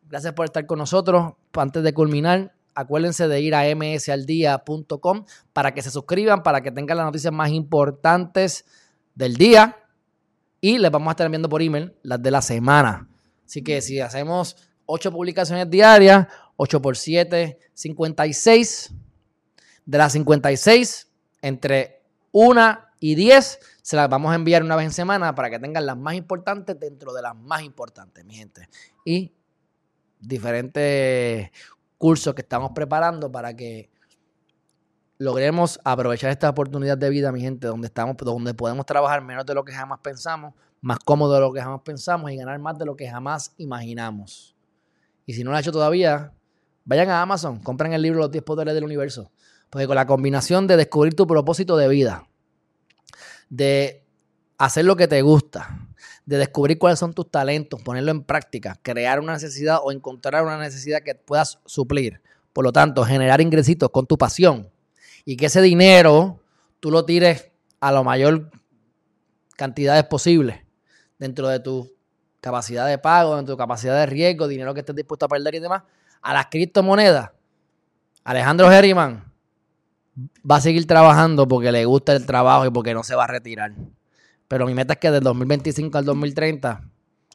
gracias 0.07 0.33
por 0.33 0.45
estar 0.45 0.65
con 0.67 0.77
nosotros. 0.77 1.33
Antes 1.53 1.81
de 1.81 1.93
culminar, 1.93 2.53
acuérdense 2.75 3.27
de 3.27 3.41
ir 3.41 3.55
a 3.55 3.63
msaldia.com 3.75 5.25
para 5.53 5.73
que 5.73 5.81
se 5.81 5.89
suscriban, 5.89 6.43
para 6.43 6.61
que 6.61 6.71
tengan 6.71 6.97
las 6.97 7.05
noticias 7.07 7.33
más 7.33 7.49
importantes 7.49 8.65
del 9.15 9.35
día 9.35 9.77
y 10.61 10.77
les 10.77 10.91
vamos 10.91 11.07
a 11.07 11.11
estar 11.11 11.25
enviando 11.25 11.49
por 11.49 11.63
email 11.63 11.95
las 12.03 12.21
de 12.21 12.29
la 12.29 12.43
semana. 12.43 13.09
Así 13.43 13.63
que 13.63 13.81
si 13.81 13.99
hacemos 13.99 14.55
8 14.85 15.11
publicaciones 15.11 15.67
diarias, 15.67 16.27
8 16.57 16.79
por 16.79 16.95
7, 16.95 17.57
56. 17.73 18.93
De 19.91 19.97
las 19.97 20.13
56, 20.13 21.11
entre 21.41 22.01
1 22.31 22.79
y 23.01 23.15
10, 23.15 23.59
se 23.81 23.95
las 23.97 24.07
vamos 24.07 24.31
a 24.31 24.35
enviar 24.35 24.63
una 24.63 24.77
vez 24.77 24.85
en 24.85 24.93
semana 24.93 25.35
para 25.35 25.49
que 25.49 25.59
tengan 25.59 25.85
las 25.85 25.97
más 25.97 26.13
importantes 26.13 26.79
dentro 26.79 27.11
de 27.11 27.21
las 27.21 27.35
más 27.35 27.61
importantes, 27.63 28.23
mi 28.23 28.35
gente. 28.35 28.69
Y 29.03 29.33
diferentes 30.17 31.51
cursos 31.97 32.33
que 32.33 32.41
estamos 32.41 32.71
preparando 32.73 33.29
para 33.29 33.53
que 33.53 33.89
logremos 35.17 35.77
aprovechar 35.83 36.31
esta 36.31 36.49
oportunidad 36.49 36.97
de 36.97 37.09
vida, 37.09 37.33
mi 37.33 37.41
gente, 37.41 37.67
donde 37.67 37.87
estamos, 37.87 38.15
donde 38.15 38.53
podemos 38.53 38.85
trabajar 38.85 39.21
menos 39.21 39.45
de 39.45 39.55
lo 39.55 39.65
que 39.65 39.73
jamás 39.73 39.99
pensamos, 39.99 40.53
más 40.79 40.99
cómodo 40.99 41.33
de 41.33 41.41
lo 41.41 41.51
que 41.51 41.61
jamás 41.61 41.81
pensamos 41.81 42.31
y 42.31 42.37
ganar 42.37 42.57
más 42.59 42.77
de 42.77 42.85
lo 42.85 42.95
que 42.95 43.09
jamás 43.09 43.53
imaginamos. 43.57 44.55
Y 45.25 45.33
si 45.33 45.43
no 45.43 45.51
lo 45.51 45.57
han 45.57 45.61
hecho 45.63 45.73
todavía, 45.73 46.31
vayan 46.85 47.09
a 47.09 47.21
Amazon, 47.21 47.59
compren 47.59 47.91
el 47.91 48.01
libro 48.01 48.19
Los 48.19 48.31
10 48.31 48.41
Poderes 48.45 48.73
del 48.73 48.85
Universo. 48.85 49.29
Porque 49.71 49.87
con 49.87 49.95
la 49.95 50.05
combinación 50.05 50.67
de 50.67 50.77
descubrir 50.77 51.15
tu 51.15 51.25
propósito 51.25 51.77
de 51.77 51.87
vida, 51.87 52.27
de 53.49 54.05
hacer 54.57 54.85
lo 54.85 54.97
que 54.97 55.07
te 55.07 55.21
gusta, 55.21 55.87
de 56.25 56.37
descubrir 56.37 56.77
cuáles 56.77 56.99
son 56.99 57.13
tus 57.13 57.31
talentos, 57.31 57.81
ponerlo 57.81 58.11
en 58.11 58.23
práctica, 58.23 58.77
crear 58.83 59.19
una 59.21 59.33
necesidad 59.33 59.79
o 59.81 59.93
encontrar 59.93 60.43
una 60.43 60.57
necesidad 60.57 61.01
que 61.01 61.15
puedas 61.15 61.59
suplir. 61.65 62.21
Por 62.51 62.65
lo 62.65 62.73
tanto, 62.73 63.05
generar 63.05 63.39
ingresitos 63.39 63.89
con 63.89 64.05
tu 64.05 64.17
pasión 64.17 64.69
y 65.23 65.37
que 65.37 65.45
ese 65.45 65.61
dinero 65.61 66.41
tú 66.81 66.91
lo 66.91 67.05
tires 67.05 67.49
a 67.79 67.93
la 67.93 68.03
mayor 68.03 68.51
cantidades 69.55 70.03
posibles 70.03 70.59
dentro 71.17 71.47
de 71.47 71.61
tu 71.61 71.95
capacidad 72.41 72.87
de 72.87 72.97
pago, 72.97 73.37
dentro 73.37 73.53
de 73.53 73.55
tu 73.55 73.57
capacidad 73.57 73.95
de 73.95 74.05
riesgo, 74.05 74.49
dinero 74.49 74.73
que 74.73 74.81
estés 74.81 74.95
dispuesto 74.95 75.27
a 75.27 75.29
perder 75.29 75.55
y 75.55 75.59
demás, 75.59 75.83
a 76.21 76.33
las 76.33 76.47
criptomonedas. 76.47 77.31
Alejandro 78.25 78.69
Herriman 78.69 79.30
va 80.49 80.57
a 80.57 80.61
seguir 80.61 80.85
trabajando 80.87 81.47
porque 81.47 81.71
le 81.71 81.85
gusta 81.85 82.13
el 82.13 82.25
trabajo 82.25 82.65
y 82.65 82.71
porque 82.71 82.93
no 82.93 83.03
se 83.03 83.15
va 83.15 83.25
a 83.25 83.27
retirar. 83.27 83.73
Pero 84.47 84.65
mi 84.65 84.73
meta 84.73 84.93
es 84.93 84.99
que 84.99 85.11
del 85.11 85.23
2025 85.23 85.97
al 85.97 86.05
2030, 86.05 86.89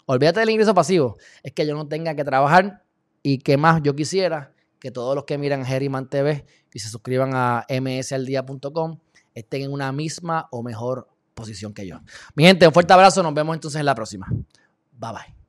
olvídate 0.07 0.41
del 0.41 0.51
ingreso 0.51 0.75
pasivo, 0.75 1.17
es 1.43 1.53
que 1.53 1.67
yo 1.67 1.75
no 1.75 1.89
tenga 1.89 2.15
que 2.15 2.25
trabajar 2.25 2.83
y 3.23 3.39
que 3.39 3.57
más 3.57 3.83
yo 3.83 3.97
quisiera 3.97 4.53
que 4.79 4.91
todos 4.91 5.15
los 5.15 5.25
que 5.25 5.39
miran 5.39 5.65
Herriman 5.65 6.09
TV 6.09 6.45
y 6.73 6.79
se 6.79 6.89
suscriban 6.91 7.31
a 7.35 7.67
msaldia.com 7.69 8.99
estén 9.35 9.63
en 9.63 9.73
una 9.73 9.93
misma 9.93 10.49
o 10.51 10.63
mejor 10.63 11.09
posición 11.35 11.73
que 11.73 11.87
yo. 11.87 12.01
Mi 12.35 12.45
gente, 12.45 12.67
un 12.67 12.73
fuerte 12.73 12.93
abrazo. 12.93 13.23
Nos 13.23 13.35
vemos 13.35 13.55
entonces 13.55 13.79
en 13.79 13.87
la 13.87 13.95
próxima. 13.95 14.27
Bye 14.93 15.13
bye. 15.13 15.46